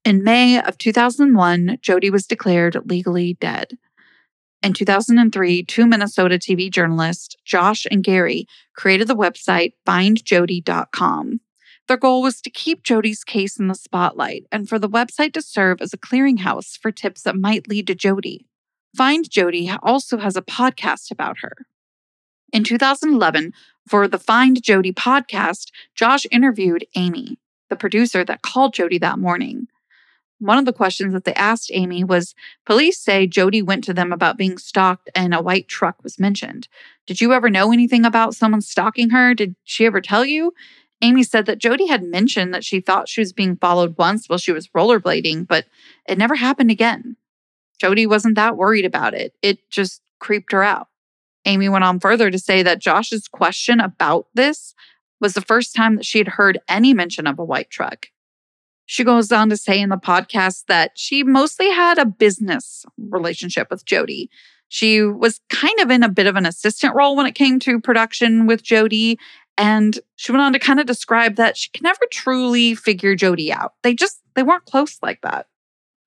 In 0.05 0.25
May 0.25 0.61
of 0.61 0.79
2001, 0.79 1.79
Jodi 1.81 2.11
was 2.11 2.27
declared 2.27 2.77
legally 2.91 3.35
dead. 3.35 3.79
In 4.61 4.73
2003, 4.73 5.63
two 5.65 5.87
Minnesota 5.87 6.39
TV 6.39 6.73
journalists, 6.73 7.37
Josh 7.45 7.87
and 7.89 8.03
Gary, 8.03 8.47
created 8.75 9.07
the 9.07 9.15
website 9.15 9.75
findjodi.com. 9.87 11.41
Their 11.87 11.97
goal 11.97 12.23
was 12.23 12.41
to 12.41 12.51
keep 12.51 12.83
Jodi's 12.83 13.23
case 13.23 13.59
in 13.59 13.69
the 13.69 13.75
spotlight 13.75 14.47
and 14.51 14.69
for 14.69 14.79
the 14.79 14.89
website 14.89 15.35
to 15.35 15.43
serve 15.43 15.81
as 15.81 15.93
a 15.93 15.99
clearinghouse 15.99 16.77
for 16.77 16.91
tips 16.91 17.23
that 17.23 17.37
might 17.37 17.69
lead 17.69 17.87
to 17.87 17.95
Jodi. 17.95 18.47
Find 18.97 19.31
Jodi 19.31 19.71
also 19.83 20.19
has 20.19 20.37
a 20.37 20.43
podcast 20.43 21.13
about 21.13 21.39
her. 21.43 21.55
In 22.53 22.65
2011, 22.65 23.53
for 23.89 24.09
the 24.09 24.19
Find 24.19 24.61
Jodi 24.63 24.93
podcast, 24.93 25.71
Josh 25.95 26.27
interviewed 26.33 26.87
Amy, 26.97 27.39
the 27.71 27.77
producer 27.77 28.25
that 28.25 28.43
called 28.43 28.75
Jodi 28.75 28.99
that 28.99 29.19
morning. 29.19 29.69
One 30.43 30.59
of 30.59 30.65
the 30.65 30.73
questions 30.73 31.13
that 31.13 31.23
they 31.23 31.35
asked 31.35 31.71
Amy 31.73 32.03
was 32.03 32.35
Police 32.67 32.99
say 32.99 33.29
Jodi 33.29 33.63
went 33.63 33.85
to 33.85 33.95
them 33.95 34.13
about 34.13 34.37
being 34.37 34.59
stalked 34.59 35.09
and 35.15 35.33
a 35.33 35.41
white 35.41 35.69
truck 35.69 36.03
was 36.03 36.19
mentioned. 36.19 36.67
Did 37.07 37.21
you 37.21 37.33
ever 37.33 37.49
know 37.49 37.73
anything 37.73 38.05
about 38.05 38.35
someone 38.35 38.61
stalking 38.61 39.11
her? 39.11 39.35
Did 39.35 39.55
she 39.63 39.87
ever 39.87 40.01
tell 40.01 40.25
you? 40.25 40.53
Amy 41.01 41.23
said 41.23 41.47
that 41.47 41.59
Jodi 41.59 41.87
had 41.87 42.03
mentioned 42.03 42.53
that 42.53 42.65
she 42.65 42.81
thought 42.81 43.09
she 43.09 43.21
was 43.21 43.33
being 43.33 43.55
followed 43.55 43.97
once 43.97 44.29
while 44.29 44.39
she 44.39 44.51
was 44.51 44.67
rollerblading, 44.69 45.47
but 45.47 45.67
it 46.09 46.19
never 46.19 46.35
happened 46.35 46.73
again. 46.73 47.17
Jodi 47.81 48.05
wasn't 48.05 48.35
that 48.35 48.57
worried 48.57 48.85
about 48.85 49.15
it. 49.15 49.35
It 49.43 49.71
just 49.71 50.03
creeped 50.19 50.51
her 50.51 50.65
out. 50.65 50.89
Amy 51.45 51.69
went 51.69 51.85
on 51.85 52.01
further 52.01 52.33
to 52.33 52.39
say 52.39 52.65
that 52.65 52.81
Josh's 52.81 53.29
question 53.29 53.79
about 53.79 54.27
this 54.35 54.75
was 55.21 55.35
the 55.35 55.41
first 55.41 55.73
time 55.77 55.95
that 55.95 56.05
she 56.05 56.19
had 56.19 56.29
heard 56.29 56.59
any 56.69 56.93
mention 56.95 57.29
of 57.29 57.39
a 57.39 57.45
white 57.45 57.71
truck. 57.71 58.09
She 58.87 59.05
goes 59.05 59.33
on 59.33 59.49
to 59.51 59.57
say 59.57 59.81
in 59.81 59.89
the 59.89 59.97
podcast 59.97 60.67
that 60.67 60.93
she 60.95 61.23
mostly 61.23 61.71
had 61.71 61.99
a 61.99 62.05
business 62.05 62.85
relationship 62.99 63.69
with 63.71 63.85
Jodi. 63.85 64.29
She 64.69 65.03
was 65.03 65.41
kind 65.51 65.79
of 65.81 65.91
in 65.91 66.03
a 66.03 66.09
bit 66.09 66.27
of 66.27 66.37
an 66.37 66.47
assistant 66.47 66.95
role 66.95 67.15
when 67.17 67.27
it 67.27 67.35
came 67.35 67.59
to 67.61 67.81
production 67.81 68.47
with 68.47 68.63
Jodi. 68.63 69.19
And 69.59 69.99
she 70.17 70.33
went 70.33 70.43
on 70.43 70.53
to 70.55 70.59
kind 70.59 70.81
of 70.81 70.87
describe 70.87 71.37
that 71.37 71.57
she 71.57 71.71
could 71.71 71.83
never 71.83 72.01
truly 72.11 72.75
figure 72.75 73.15
Jodi 73.15 73.53
out. 73.53 73.75
They 73.83 73.95
just, 73.95 74.21
they 74.35 74.43
weren't 74.43 74.65
close 74.65 74.99
like 75.03 75.21
that. 75.23 75.47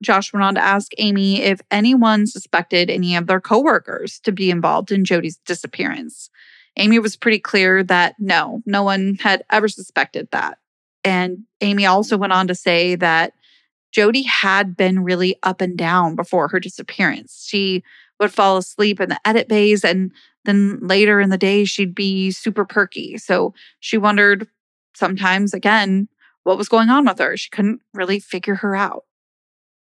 Josh 0.01 0.33
went 0.33 0.43
on 0.43 0.55
to 0.55 0.63
ask 0.63 0.91
Amy 0.97 1.41
if 1.41 1.61
anyone 1.71 2.27
suspected 2.27 2.89
any 2.89 3.15
of 3.15 3.27
their 3.27 3.39
coworkers 3.39 4.19
to 4.21 4.31
be 4.31 4.49
involved 4.49 4.91
in 4.91 5.05
Jodi's 5.05 5.37
disappearance. 5.45 6.29
Amy 6.77 6.99
was 6.99 7.15
pretty 7.15 7.39
clear 7.39 7.83
that 7.83 8.15
no, 8.19 8.61
no 8.65 8.83
one 8.83 9.17
had 9.21 9.43
ever 9.51 9.67
suspected 9.67 10.27
that. 10.31 10.57
And 11.05 11.43
Amy 11.61 11.85
also 11.85 12.17
went 12.17 12.33
on 12.33 12.47
to 12.47 12.55
say 12.55 12.95
that 12.95 13.33
Jodi 13.93 14.23
had 14.23 14.75
been 14.75 15.03
really 15.03 15.37
up 15.43 15.61
and 15.61 15.77
down 15.77 16.15
before 16.15 16.49
her 16.49 16.59
disappearance. 16.59 17.45
She 17.47 17.83
would 18.19 18.33
fall 18.33 18.57
asleep 18.57 18.99
in 18.99 19.09
the 19.09 19.19
edit 19.25 19.47
bays 19.47 19.85
and 19.85 20.11
then 20.45 20.79
later 20.81 21.21
in 21.21 21.29
the 21.29 21.37
day 21.37 21.63
she'd 21.63 21.95
be 21.95 22.31
super 22.31 22.65
perky. 22.65 23.17
So 23.17 23.53
she 23.79 23.97
wondered 23.97 24.47
sometimes 24.93 25.53
again 25.53 26.07
what 26.43 26.57
was 26.57 26.69
going 26.69 26.89
on 26.89 27.05
with 27.05 27.19
her. 27.19 27.37
She 27.37 27.49
couldn't 27.49 27.81
really 27.93 28.19
figure 28.19 28.55
her 28.55 28.75
out. 28.75 29.03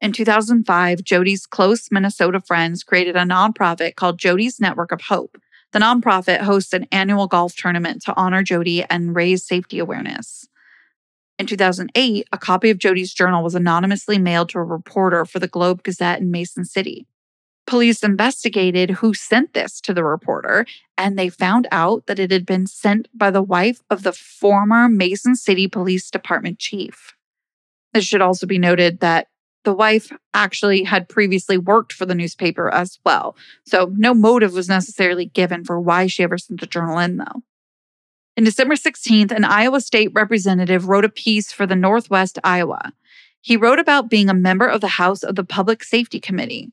In 0.01 0.11
2005, 0.11 1.03
Jodi's 1.03 1.45
close 1.45 1.89
Minnesota 1.91 2.41
friends 2.41 2.83
created 2.83 3.15
a 3.15 3.21
nonprofit 3.21 3.95
called 3.95 4.19
Jodi's 4.19 4.59
Network 4.59 4.91
of 4.91 5.01
Hope. 5.01 5.37
The 5.71 5.79
nonprofit 5.79 6.41
hosts 6.41 6.73
an 6.73 6.87
annual 6.91 7.27
golf 7.27 7.55
tournament 7.55 8.01
to 8.03 8.15
honor 8.15 8.43
Jodi 8.43 8.83
and 8.83 9.15
raise 9.15 9.45
safety 9.45 9.79
awareness. 9.79 10.42
In 11.39 11.47
2008, 11.47 12.27
a 12.31 12.37
copy 12.37 12.69
of 12.69 12.77
Jodi's 12.77 13.13
journal 13.13 13.43
was 13.43 13.55
anonymously 13.55 14.19
mailed 14.19 14.49
to 14.49 14.59
a 14.59 14.63
reporter 14.63 15.25
for 15.25 15.39
the 15.39 15.47
Globe 15.47 15.83
Gazette 15.83 16.21
in 16.21 16.29
Mason 16.29 16.63
City. 16.63 17.07
Police 17.65 18.03
investigated 18.03 18.91
who 18.91 19.13
sent 19.13 19.53
this 19.53 19.79
to 19.81 19.93
the 19.93 20.03
reporter, 20.03 20.65
and 20.97 21.17
they 21.17 21.29
found 21.29 21.67
out 21.71 22.05
that 22.05 22.19
it 22.19 22.29
had 22.29 22.45
been 22.45 22.67
sent 22.67 23.07
by 23.13 23.31
the 23.31 23.41
wife 23.41 23.81
of 23.89 24.03
the 24.03 24.11
former 24.11 24.89
Mason 24.89 25.35
City 25.35 25.67
Police 25.67 26.11
Department 26.11 26.59
chief. 26.59 27.15
It 27.93 28.03
should 28.03 28.21
also 28.21 28.45
be 28.45 28.59
noted 28.59 28.99
that 28.99 29.27
the 29.63 29.73
wife 29.73 30.11
actually 30.33 30.83
had 30.83 31.07
previously 31.07 31.57
worked 31.57 31.93
for 31.93 32.05
the 32.05 32.15
newspaper 32.15 32.71
as 32.73 32.99
well, 33.05 33.35
so 33.65 33.91
no 33.95 34.13
motive 34.13 34.53
was 34.53 34.67
necessarily 34.67 35.25
given 35.25 35.63
for 35.63 35.79
why 35.79 36.07
she 36.07 36.21
ever 36.21 36.37
sent 36.37 36.59
the 36.59 36.67
journal 36.67 36.99
in, 36.99 37.17
though. 37.17 37.43
In 38.35 38.43
December 38.43 38.73
16th, 38.73 39.31
an 39.31 39.45
Iowa 39.45 39.79
state 39.79 40.09
representative 40.13 40.87
wrote 40.87 41.05
a 41.05 41.09
piece 41.09 41.51
for 41.51 41.67
the 41.67 41.75
Northwest 41.75 42.39
Iowa. 42.43 42.93
He 43.41 43.57
wrote 43.57 43.77
about 43.77 44.09
being 44.09 44.27
a 44.27 44.33
member 44.33 44.65
of 44.65 44.81
the 44.81 44.87
House 44.87 45.21
of 45.21 45.35
the 45.35 45.43
Public 45.43 45.83
Safety 45.83 46.19
Committee. 46.19 46.71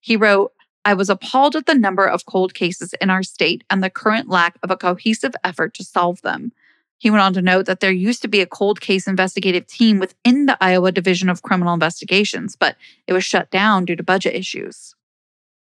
He 0.00 0.16
wrote, 0.16 0.52
I 0.86 0.94
was 0.94 1.10
appalled 1.10 1.56
at 1.56 1.66
the 1.66 1.74
number 1.74 2.06
of 2.06 2.24
cold 2.24 2.54
cases 2.54 2.94
in 3.02 3.10
our 3.10 3.22
state 3.22 3.64
and 3.68 3.84
the 3.84 3.90
current 3.90 4.30
lack 4.30 4.58
of 4.62 4.70
a 4.70 4.76
cohesive 4.76 5.34
effort 5.44 5.74
to 5.74 5.84
solve 5.84 6.22
them. 6.22 6.52
He 6.96 7.10
went 7.10 7.22
on 7.22 7.34
to 7.34 7.42
note 7.42 7.66
that 7.66 7.80
there 7.80 7.92
used 7.92 8.22
to 8.22 8.28
be 8.28 8.40
a 8.40 8.46
cold 8.46 8.80
case 8.80 9.06
investigative 9.06 9.66
team 9.66 9.98
within 9.98 10.46
the 10.46 10.56
Iowa 10.58 10.90
Division 10.90 11.28
of 11.28 11.42
Criminal 11.42 11.74
Investigations, 11.74 12.56
but 12.56 12.76
it 13.06 13.12
was 13.12 13.24
shut 13.24 13.50
down 13.50 13.84
due 13.84 13.96
to 13.96 14.02
budget 14.02 14.34
issues. 14.34 14.94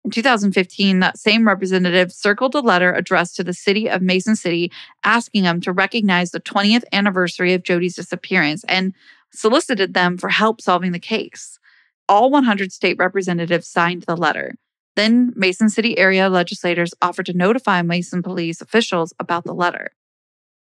In 0.06 0.12
2015, 0.12 1.00
that 1.00 1.18
same 1.18 1.46
representative 1.46 2.12
circled 2.12 2.56
a 2.56 2.62
letter 2.62 2.94
addressed 2.94 3.36
to 3.36 3.44
the 3.44 3.54
city 3.54 3.90
of 3.90 4.02
Mason 4.02 4.36
City 4.36 4.72
asking 5.04 5.44
them 5.44 5.60
to 5.62 5.74
recognize 5.74 6.32
the 6.32 6.40
20th 6.40 6.84
anniversary 6.94 7.54
of 7.54 7.64
Jodi's 7.64 7.96
disappearance 7.96 8.64
and 8.70 8.94
solicited 9.32 9.94
them 9.94 10.18
for 10.18 10.30
help 10.30 10.62
solving 10.62 10.94
the 10.94 11.00
case. 11.00 11.60
All 12.08 12.32
100 12.32 12.72
state 12.72 12.98
representatives 12.98 13.68
signed 13.68 14.04
the 14.04 14.16
letter. 14.16 14.56
Then 14.96 15.34
Mason 15.36 15.70
City 15.70 15.98
area 15.98 16.30
legislators 16.30 16.94
offered 17.02 17.28
to 17.28 17.34
notify 17.34 17.82
Mason 17.82 18.24
police 18.24 18.62
officials 18.62 19.14
about 19.20 19.44
the 19.44 19.54
letter. 19.54 19.92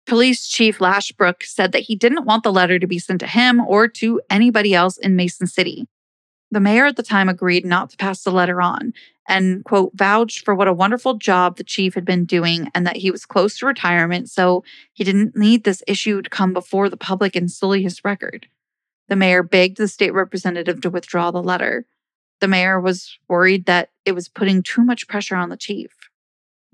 Police 0.05 0.47
Chief 0.47 0.79
Lashbrook 0.79 1.43
said 1.43 1.71
that 1.71 1.83
he 1.83 1.95
didn't 1.95 2.25
want 2.25 2.43
the 2.43 2.53
letter 2.53 2.79
to 2.79 2.87
be 2.87 2.99
sent 2.99 3.19
to 3.19 3.27
him 3.27 3.59
or 3.59 3.87
to 3.87 4.21
anybody 4.29 4.73
else 4.73 4.97
in 4.97 5.15
Mason 5.15 5.47
City. 5.47 5.87
The 6.51 6.59
mayor 6.59 6.85
at 6.85 6.95
the 6.95 7.03
time 7.03 7.27
agreed 7.27 7.65
not 7.65 7.89
to 7.89 7.97
pass 7.97 8.23
the 8.23 8.31
letter 8.31 8.61
on 8.61 8.93
and, 9.27 9.63
quote, 9.65 9.91
vouched 9.95 10.45
for 10.45 10.53
what 10.53 10.67
a 10.67 10.73
wonderful 10.73 11.15
job 11.15 11.57
the 11.57 11.63
chief 11.63 11.95
had 11.95 12.05
been 12.05 12.25
doing 12.25 12.69
and 12.75 12.85
that 12.85 12.97
he 12.97 13.09
was 13.09 13.25
close 13.25 13.57
to 13.57 13.65
retirement, 13.65 14.29
so 14.29 14.63
he 14.93 15.03
didn't 15.03 15.35
need 15.35 15.63
this 15.63 15.83
issue 15.87 16.21
to 16.21 16.29
come 16.29 16.53
before 16.53 16.89
the 16.89 16.97
public 16.97 17.35
and 17.35 17.51
sully 17.51 17.81
his 17.81 18.05
record. 18.05 18.47
The 19.07 19.15
mayor 19.15 19.43
begged 19.43 19.77
the 19.77 19.87
state 19.87 20.13
representative 20.13 20.81
to 20.81 20.89
withdraw 20.89 21.31
the 21.31 21.41
letter. 21.41 21.85
The 22.39 22.47
mayor 22.47 22.79
was 22.79 23.17
worried 23.27 23.65
that 23.65 23.89
it 24.03 24.13
was 24.13 24.29
putting 24.29 24.61
too 24.61 24.83
much 24.83 25.07
pressure 25.07 25.35
on 25.35 25.49
the 25.49 25.57
chief. 25.57 25.91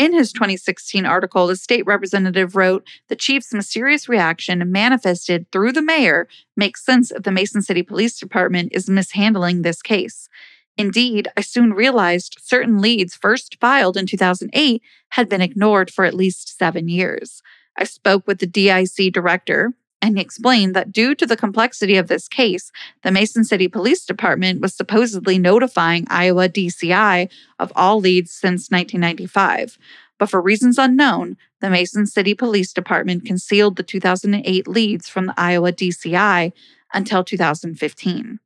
In 0.01 0.13
his 0.13 0.33
2016 0.33 1.05
article, 1.05 1.45
the 1.45 1.55
state 1.55 1.85
representative 1.85 2.55
wrote 2.55 2.87
The 3.07 3.15
chief's 3.15 3.53
mysterious 3.53 4.09
reaction, 4.09 4.71
manifested 4.71 5.45
through 5.51 5.73
the 5.73 5.83
mayor, 5.83 6.27
makes 6.57 6.83
sense 6.83 7.11
if 7.11 7.21
the 7.21 7.31
Mason 7.31 7.61
City 7.61 7.83
Police 7.83 8.19
Department 8.19 8.69
is 8.71 8.89
mishandling 8.89 9.61
this 9.61 9.83
case. 9.83 10.27
Indeed, 10.75 11.27
I 11.37 11.41
soon 11.41 11.73
realized 11.73 12.39
certain 12.41 12.81
leads 12.81 13.13
first 13.13 13.57
filed 13.61 13.95
in 13.95 14.07
2008 14.07 14.81
had 15.09 15.29
been 15.29 15.39
ignored 15.39 15.91
for 15.91 16.03
at 16.03 16.15
least 16.15 16.57
seven 16.57 16.87
years. 16.87 17.43
I 17.77 17.83
spoke 17.83 18.25
with 18.25 18.39
the 18.39 18.47
DIC 18.47 19.13
director, 19.13 19.75
and 20.01 20.17
explained 20.17 20.75
that 20.75 20.91
due 20.91 21.13
to 21.15 21.25
the 21.25 21.37
complexity 21.37 21.95
of 21.95 22.07
this 22.07 22.27
case, 22.27 22.71
the 23.03 23.11
Mason 23.11 23.43
City 23.43 23.67
Police 23.67 24.05
Department 24.05 24.61
was 24.61 24.73
supposedly 24.73 25.37
notifying 25.37 26.07
Iowa 26.09 26.49
DCI 26.49 27.29
of 27.59 27.71
all 27.75 27.99
leads 27.99 28.31
since 28.31 28.69
1995. 28.69 29.77
But 30.17 30.29
for 30.29 30.41
reasons 30.41 30.77
unknown, 30.77 31.37
the 31.61 31.69
Mason 31.69 32.05
City 32.05 32.33
Police 32.33 32.73
Department 32.73 33.25
concealed 33.25 33.75
the 33.75 33.83
2008 33.83 34.67
leads 34.67 35.07
from 35.07 35.27
the 35.27 35.33
Iowa 35.37 35.71
DCI 35.71 36.51
until 36.93 37.23
2015. 37.23 38.39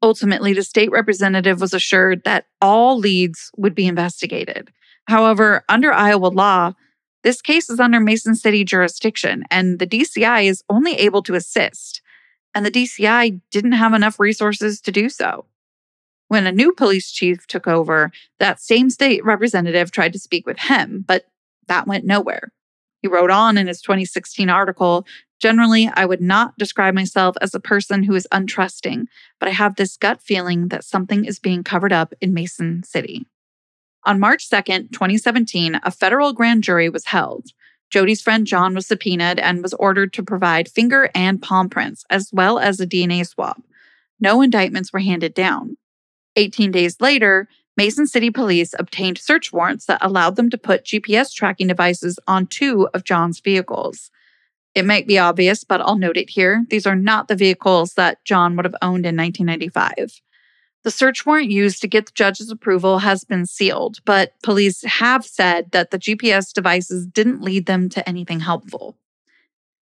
Ultimately, 0.00 0.52
the 0.52 0.62
state 0.62 0.90
representative 0.90 1.60
was 1.60 1.74
assured 1.74 2.22
that 2.24 2.46
all 2.60 2.98
leads 2.98 3.50
would 3.56 3.74
be 3.74 3.88
investigated. 3.88 4.70
However, 5.08 5.64
under 5.68 5.92
Iowa 5.92 6.28
law, 6.28 6.74
this 7.24 7.42
case 7.42 7.68
is 7.68 7.80
under 7.80 8.00
Mason 8.00 8.34
City 8.34 8.64
jurisdiction, 8.64 9.44
and 9.50 9.78
the 9.78 9.86
DCI 9.86 10.44
is 10.44 10.62
only 10.68 10.94
able 10.94 11.22
to 11.24 11.34
assist. 11.34 12.00
And 12.54 12.64
the 12.64 12.70
DCI 12.70 13.40
didn't 13.50 13.72
have 13.72 13.92
enough 13.92 14.18
resources 14.18 14.80
to 14.82 14.92
do 14.92 15.08
so. 15.08 15.46
When 16.28 16.46
a 16.46 16.52
new 16.52 16.72
police 16.72 17.10
chief 17.10 17.46
took 17.46 17.66
over, 17.66 18.10
that 18.38 18.60
same 18.60 18.90
state 18.90 19.24
representative 19.24 19.90
tried 19.90 20.12
to 20.12 20.18
speak 20.18 20.46
with 20.46 20.58
him, 20.58 21.04
but 21.06 21.24
that 21.66 21.86
went 21.86 22.04
nowhere. 22.04 22.52
He 23.00 23.08
wrote 23.08 23.30
on 23.30 23.56
in 23.56 23.66
his 23.66 23.80
2016 23.80 24.50
article 24.50 25.06
Generally, 25.40 25.88
I 25.94 26.04
would 26.04 26.20
not 26.20 26.58
describe 26.58 26.94
myself 26.94 27.36
as 27.40 27.54
a 27.54 27.60
person 27.60 28.02
who 28.02 28.14
is 28.14 28.26
untrusting, 28.32 29.06
but 29.38 29.48
I 29.48 29.52
have 29.52 29.76
this 29.76 29.96
gut 29.96 30.20
feeling 30.20 30.68
that 30.68 30.82
something 30.82 31.24
is 31.24 31.38
being 31.38 31.62
covered 31.62 31.92
up 31.92 32.12
in 32.20 32.34
Mason 32.34 32.82
City. 32.82 33.24
On 34.08 34.18
March 34.18 34.48
2nd, 34.48 34.90
2017, 34.90 35.80
a 35.82 35.90
federal 35.90 36.32
grand 36.32 36.64
jury 36.64 36.88
was 36.88 37.04
held. 37.04 37.48
Jodi's 37.90 38.22
friend 38.22 38.46
John 38.46 38.74
was 38.74 38.86
subpoenaed 38.86 39.38
and 39.38 39.62
was 39.62 39.74
ordered 39.74 40.14
to 40.14 40.22
provide 40.22 40.66
finger 40.66 41.10
and 41.14 41.42
palm 41.42 41.68
prints, 41.68 42.06
as 42.08 42.30
well 42.32 42.58
as 42.58 42.80
a 42.80 42.86
DNA 42.86 43.26
swab. 43.26 43.62
No 44.18 44.40
indictments 44.40 44.94
were 44.94 45.00
handed 45.00 45.34
down. 45.34 45.76
18 46.36 46.70
days 46.70 46.98
later, 47.02 47.50
Mason 47.76 48.06
City 48.06 48.30
Police 48.30 48.74
obtained 48.78 49.18
search 49.18 49.52
warrants 49.52 49.84
that 49.84 50.02
allowed 50.02 50.36
them 50.36 50.48
to 50.48 50.56
put 50.56 50.86
GPS 50.86 51.30
tracking 51.34 51.66
devices 51.66 52.18
on 52.26 52.46
two 52.46 52.88
of 52.94 53.04
John's 53.04 53.40
vehicles. 53.40 54.10
It 54.74 54.86
might 54.86 55.06
be 55.06 55.18
obvious, 55.18 55.64
but 55.64 55.82
I'll 55.82 55.98
note 55.98 56.16
it 56.16 56.30
here. 56.30 56.64
These 56.70 56.86
are 56.86 56.96
not 56.96 57.28
the 57.28 57.36
vehicles 57.36 57.92
that 57.94 58.24
John 58.24 58.56
would 58.56 58.64
have 58.64 58.74
owned 58.80 59.04
in 59.04 59.18
1995. 59.18 60.22
The 60.84 60.90
search 60.90 61.26
warrant 61.26 61.50
used 61.50 61.80
to 61.82 61.88
get 61.88 62.06
the 62.06 62.12
judge's 62.14 62.50
approval 62.50 63.00
has 63.00 63.24
been 63.24 63.46
sealed, 63.46 63.98
but 64.04 64.32
police 64.42 64.82
have 64.84 65.24
said 65.24 65.72
that 65.72 65.90
the 65.90 65.98
GPS 65.98 66.52
devices 66.52 67.06
didn't 67.06 67.42
lead 67.42 67.66
them 67.66 67.88
to 67.90 68.08
anything 68.08 68.40
helpful. 68.40 68.96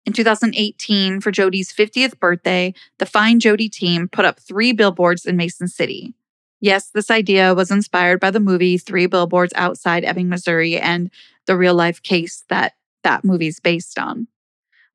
In 0.05 0.13
2018, 0.13 1.21
for 1.21 1.31
Jodi's 1.31 1.71
50th 1.71 2.17
birthday, 2.19 2.73
the 2.97 3.05
Find 3.05 3.39
Jodi 3.39 3.69
team 3.69 4.07
put 4.07 4.25
up 4.25 4.39
three 4.39 4.71
billboards 4.71 5.25
in 5.25 5.37
Mason 5.37 5.67
City. 5.67 6.15
Yes, 6.61 6.89
this 6.89 7.11
idea 7.11 7.53
was 7.53 7.71
inspired 7.71 8.19
by 8.19 8.31
the 8.31 8.39
movie 8.39 8.77
Three 8.77 9.05
Billboards 9.05 9.53
Outside 9.55 10.03
Ebbing, 10.03 10.27
Missouri, 10.27 10.77
and 10.77 11.09
the 11.45 11.55
real 11.55 11.73
life 11.75 12.01
case 12.01 12.43
that 12.49 12.73
that 13.03 13.23
movie's 13.23 13.59
based 13.59 13.97
on. 13.97 14.27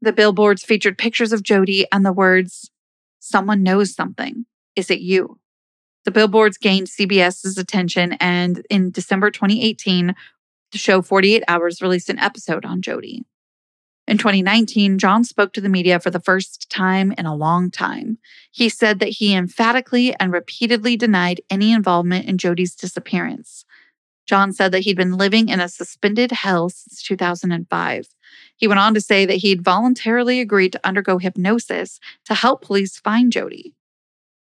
The 0.02 0.12
billboards 0.12 0.62
featured 0.62 0.98
pictures 0.98 1.32
of 1.32 1.42
Jodi 1.42 1.86
and 1.90 2.04
the 2.04 2.12
words, 2.12 2.70
Someone 3.20 3.62
knows 3.62 3.94
something. 3.94 4.44
Is 4.76 4.90
it 4.90 5.00
you? 5.00 5.38
The 6.04 6.10
billboards 6.10 6.58
gained 6.58 6.88
CBS's 6.88 7.56
attention, 7.56 8.12
and 8.20 8.64
in 8.68 8.90
December 8.90 9.30
2018, 9.30 10.14
the 10.72 10.78
show 10.78 11.00
48 11.00 11.42
Hours 11.48 11.80
released 11.80 12.10
an 12.10 12.18
episode 12.18 12.64
on 12.64 12.82
Jodi. 12.82 13.24
In 14.06 14.18
2019, 14.18 14.98
John 14.98 15.24
spoke 15.24 15.54
to 15.54 15.62
the 15.62 15.68
media 15.70 15.98
for 15.98 16.10
the 16.10 16.20
first 16.20 16.68
time 16.68 17.12
in 17.16 17.24
a 17.24 17.34
long 17.34 17.70
time. 17.70 18.18
He 18.50 18.68
said 18.68 18.98
that 18.98 19.08
he 19.08 19.34
emphatically 19.34 20.14
and 20.20 20.30
repeatedly 20.30 20.96
denied 20.96 21.40
any 21.48 21.72
involvement 21.72 22.26
in 22.26 22.36
Jodi's 22.36 22.74
disappearance. 22.74 23.64
John 24.26 24.52
said 24.52 24.72
that 24.72 24.80
he'd 24.80 24.96
been 24.96 25.16
living 25.16 25.48
in 25.48 25.60
a 25.60 25.68
suspended 25.68 26.32
hell 26.32 26.68
since 26.68 27.02
2005. 27.02 28.08
He 28.56 28.68
went 28.68 28.80
on 28.80 28.92
to 28.92 29.00
say 29.00 29.24
that 29.24 29.36
he'd 29.36 29.64
voluntarily 29.64 30.40
agreed 30.40 30.72
to 30.72 30.86
undergo 30.86 31.16
hypnosis 31.16 31.98
to 32.26 32.34
help 32.34 32.62
police 32.62 32.98
find 32.98 33.32
Jodi. 33.32 33.74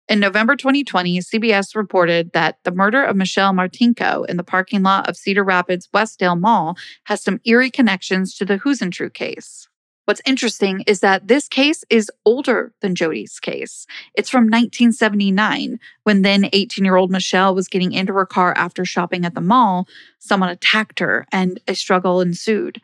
In 0.09 0.21
November 0.21 0.55
2020, 0.55 1.19
CBS 1.19 1.75
reported 1.75 2.33
that 2.33 2.59
the 2.63 2.71
murder 2.71 3.03
of 3.03 3.17
Michelle 3.17 3.53
Martinko 3.53 4.25
in 4.29 4.37
the 4.37 4.45
parking 4.45 4.85
lot 4.85 5.09
of 5.09 5.17
Cedar 5.17 5.43
Rapids 5.43 5.89
Westdale 5.93 6.39
Mall 6.39 6.77
has 7.05 7.21
some 7.21 7.41
eerie 7.45 7.73
connections 7.73 8.37
to 8.37 8.45
the 8.45 8.59
Huisentruit 8.59 9.15
case. 9.15 9.69
What's 10.05 10.23
interesting 10.25 10.85
is 10.87 11.01
that 11.01 11.27
this 11.27 11.49
case 11.49 11.83
is 11.91 12.09
older 12.25 12.73
than 12.81 12.95
Jodi's 12.95 13.41
case. 13.41 13.85
It's 14.15 14.31
from 14.31 14.45
1979, 14.45 15.81
when 16.05 16.23
then 16.23 16.49
18 16.53 16.85
year 16.85 16.95
old 16.95 17.11
Michelle 17.11 17.53
was 17.53 17.67
getting 17.67 17.91
into 17.91 18.13
her 18.13 18.27
car 18.27 18.55
after 18.57 18.85
shopping 18.85 19.25
at 19.25 19.35
the 19.35 19.41
mall. 19.41 19.89
Someone 20.21 20.51
attacked 20.51 21.01
her 21.01 21.27
and 21.33 21.61
a 21.67 21.75
struggle 21.75 22.21
ensued. 22.21 22.81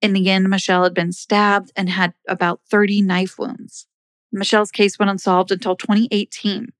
In 0.00 0.12
the 0.12 0.30
end, 0.30 0.48
Michelle 0.48 0.84
had 0.84 0.94
been 0.94 1.10
stabbed 1.10 1.72
and 1.74 1.88
had 1.88 2.14
about 2.28 2.60
30 2.70 3.02
knife 3.02 3.36
wounds. 3.36 3.88
Michelle's 4.32 4.70
case 4.70 4.98
went 4.98 5.10
unsolved 5.10 5.50
until 5.50 5.76
2018. 5.76 6.72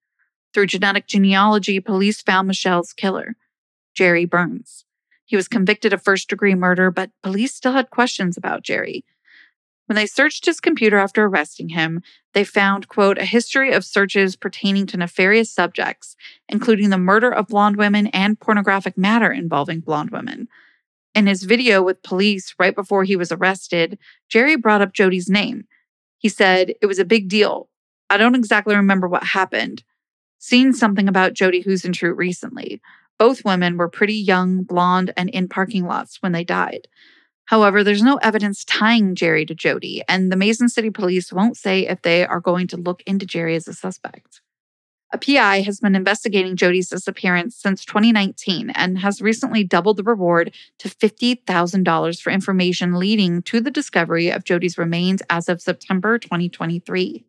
Through 0.55 0.67
genetic 0.67 1.07
genealogy, 1.07 1.81
police 1.81 2.23
found 2.23 2.49
Michelle's 2.49 2.93
killer, 2.93 3.37
Jerry 3.95 4.25
Burns. 4.25 4.85
He 5.25 5.37
was 5.37 5.49
convicted 5.49 5.93
of 5.93 6.03
first 6.03 6.29
degree 6.29 6.55
murder, 6.55 6.91
but 6.91 7.11
police 7.23 7.55
still 7.55 7.73
had 7.73 7.91
questions 7.91 8.37
about 8.37 8.63
Jerry. 8.63 9.05
When 9.87 9.97
they 9.97 10.07
searched 10.07 10.47
his 10.47 10.61
computer 10.61 10.99
after 10.99 11.25
arresting 11.25 11.71
him, 11.71 12.03
they 12.35 12.45
found, 12.45 12.89
quote, 12.89 13.19
a 13.19 13.25
history 13.25 13.73
of 13.73 13.85
searches 13.85 14.37
pertaining 14.37 14.87
to 14.87 14.97
nefarious 14.97 15.51
subjects, 15.51 16.17
including 16.49 16.91
the 16.91 16.99
murder 16.99 17.31
of 17.31 17.49
blonde 17.49 17.77
women 17.77 18.07
and 18.09 18.41
pornographic 18.41 18.97
matter 18.97 19.31
involving 19.31 19.81
blonde 19.81 20.11
women. 20.11 20.49
In 21.15 21.27
his 21.27 21.43
video 21.43 21.83
with 21.83 22.03
police 22.03 22.55
right 22.59 22.75
before 22.75 23.05
he 23.05 23.17
was 23.17 23.33
arrested, 23.33 23.99
Jerry 24.29 24.57
brought 24.57 24.81
up 24.81 24.95
Jodi's 24.95 25.29
name 25.29 25.67
he 26.23 26.29
said, 26.29 26.75
It 26.81 26.87
was 26.87 27.01
a 27.01 27.05
big 27.05 27.29
deal. 27.29 27.69
I 28.09 28.17
don't 28.17 28.37
exactly 28.37 28.77
remember 28.77 29.09
what 29.09 29.25
happened. 29.25 29.83
Seen 30.39 30.73
something 30.73 31.09
about 31.09 31.35
Jodi 31.35 31.63
Huisentruit 31.63 32.17
recently. 32.17 32.81
Both 33.19 33.45
women 33.45 33.77
were 33.77 33.89
pretty 33.89 34.15
young, 34.15 34.63
blonde, 34.63 35.13
and 35.17 35.29
in 35.31 35.49
parking 35.49 35.85
lots 35.85 36.23
when 36.23 36.33
they 36.33 36.45
died. 36.45 36.89
However, 37.47 37.83
there's 37.83 38.03
no 38.03 38.17
evidence 38.17 38.65
tying 38.65 39.15
Jerry 39.15 39.45
to 39.47 39.55
Jodi, 39.55 40.03
and 40.09 40.31
the 40.31 40.37
Mason 40.37 40.69
City 40.69 40.91
Police 40.91 41.33
won't 41.33 41.57
say 41.57 41.87
if 41.87 42.03
they 42.03 42.25
are 42.25 42.41
going 42.41 42.67
to 42.69 42.77
look 42.77 43.03
into 43.07 43.27
Jerry 43.27 43.57
as 43.57 43.67
a 43.67 43.75
suspect. 43.75 44.42
A 45.15 45.19
PI 45.19 45.61
has 45.61 45.79
been 45.79 45.95
investigating 45.95 46.57
Jodi's 46.57 46.89
disappearance 46.89 47.55
since 47.55 47.85
2019 47.85 48.71
and 48.71 48.99
has 48.99 49.21
recently 49.21 49.63
doubled 49.63 49.99
the 49.99 50.03
reward 50.03 50.55
to 50.79 50.89
$50,000 50.89 52.21
for 52.21 52.31
information 52.31 52.95
leading 52.95 53.43
to 53.43 53.61
the 53.61 53.71
discovery 53.71 54.31
of 54.31 54.45
Jodi's 54.45 54.79
remains 54.79 55.21
as 55.29 55.51
of 55.51 55.61
September 55.61 56.19
2023. 56.19 57.27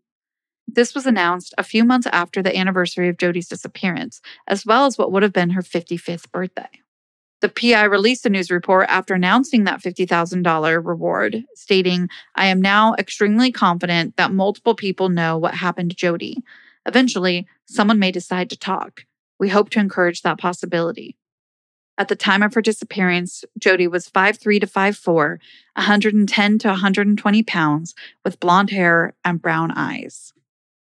This 0.65 0.95
was 0.95 1.05
announced 1.05 1.53
a 1.57 1.63
few 1.63 1.83
months 1.83 2.07
after 2.13 2.41
the 2.41 2.57
anniversary 2.57 3.09
of 3.09 3.17
Jodi's 3.17 3.49
disappearance, 3.49 4.21
as 4.47 4.65
well 4.65 4.85
as 4.85 4.97
what 4.97 5.11
would 5.11 5.23
have 5.23 5.33
been 5.33 5.49
her 5.49 5.61
55th 5.61 6.31
birthday. 6.31 6.69
The 7.41 7.49
PI 7.49 7.83
released 7.83 8.25
a 8.25 8.29
news 8.29 8.49
report 8.49 8.85
after 8.87 9.13
announcing 9.13 9.65
that 9.65 9.81
$50,000 9.81 10.85
reward, 10.85 11.43
stating, 11.55 12.07
I 12.35 12.45
am 12.45 12.61
now 12.61 12.95
extremely 12.97 13.51
confident 13.51 14.15
that 14.15 14.31
multiple 14.31 14.73
people 14.73 15.09
know 15.09 15.37
what 15.37 15.53
happened 15.53 15.89
to 15.89 15.97
Jodi. 15.97 16.37
Eventually, 16.85 17.47
someone 17.65 17.99
may 17.99 18.11
decide 18.11 18.49
to 18.49 18.57
talk. 18.57 19.05
We 19.39 19.49
hope 19.49 19.69
to 19.71 19.79
encourage 19.79 20.21
that 20.21 20.39
possibility. 20.39 21.17
At 21.97 22.07
the 22.07 22.15
time 22.15 22.41
of 22.41 22.53
her 22.55 22.61
disappearance, 22.61 23.45
Jodi 23.57 23.87
was 23.87 24.09
5'3 24.09 24.59
to 24.61 24.67
5'4, 24.67 25.37
110 25.75 26.59
to 26.59 26.67
120 26.67 27.43
pounds, 27.43 27.93
with 28.23 28.39
blonde 28.39 28.71
hair 28.71 29.13
and 29.23 29.41
brown 29.41 29.71
eyes. 29.75 30.33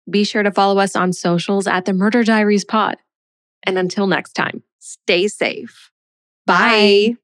Be 0.09 0.23
sure 0.23 0.43
to 0.43 0.51
follow 0.51 0.79
us 0.79 0.95
on 0.95 1.11
socials 1.11 1.67
at 1.67 1.85
the 1.85 1.93
Murder 1.93 2.23
Diaries 2.23 2.63
Pod. 2.63 2.97
And 3.63 3.77
until 3.77 4.07
next 4.07 4.33
time, 4.33 4.63
stay 4.79 5.27
safe. 5.27 5.91
Bye. 6.45 7.15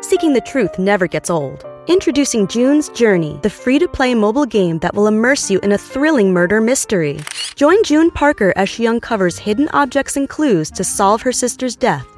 Seeking 0.00 0.32
the 0.32 0.42
truth 0.44 0.78
never 0.78 1.06
gets 1.06 1.30
old. 1.30 1.64
Introducing 1.86 2.48
June's 2.48 2.88
Journey, 2.90 3.38
the 3.42 3.50
free 3.50 3.78
to 3.78 3.88
play 3.88 4.14
mobile 4.14 4.46
game 4.46 4.78
that 4.80 4.94
will 4.94 5.06
immerse 5.06 5.50
you 5.50 5.58
in 5.60 5.72
a 5.72 5.78
thrilling 5.78 6.32
murder 6.32 6.60
mystery. 6.60 7.20
Join 7.54 7.82
June 7.84 8.10
Parker 8.10 8.52
as 8.56 8.68
she 8.68 8.86
uncovers 8.86 9.38
hidden 9.38 9.68
objects 9.72 10.16
and 10.16 10.28
clues 10.28 10.70
to 10.72 10.84
solve 10.84 11.22
her 11.22 11.32
sister's 11.32 11.76
death 11.76 12.17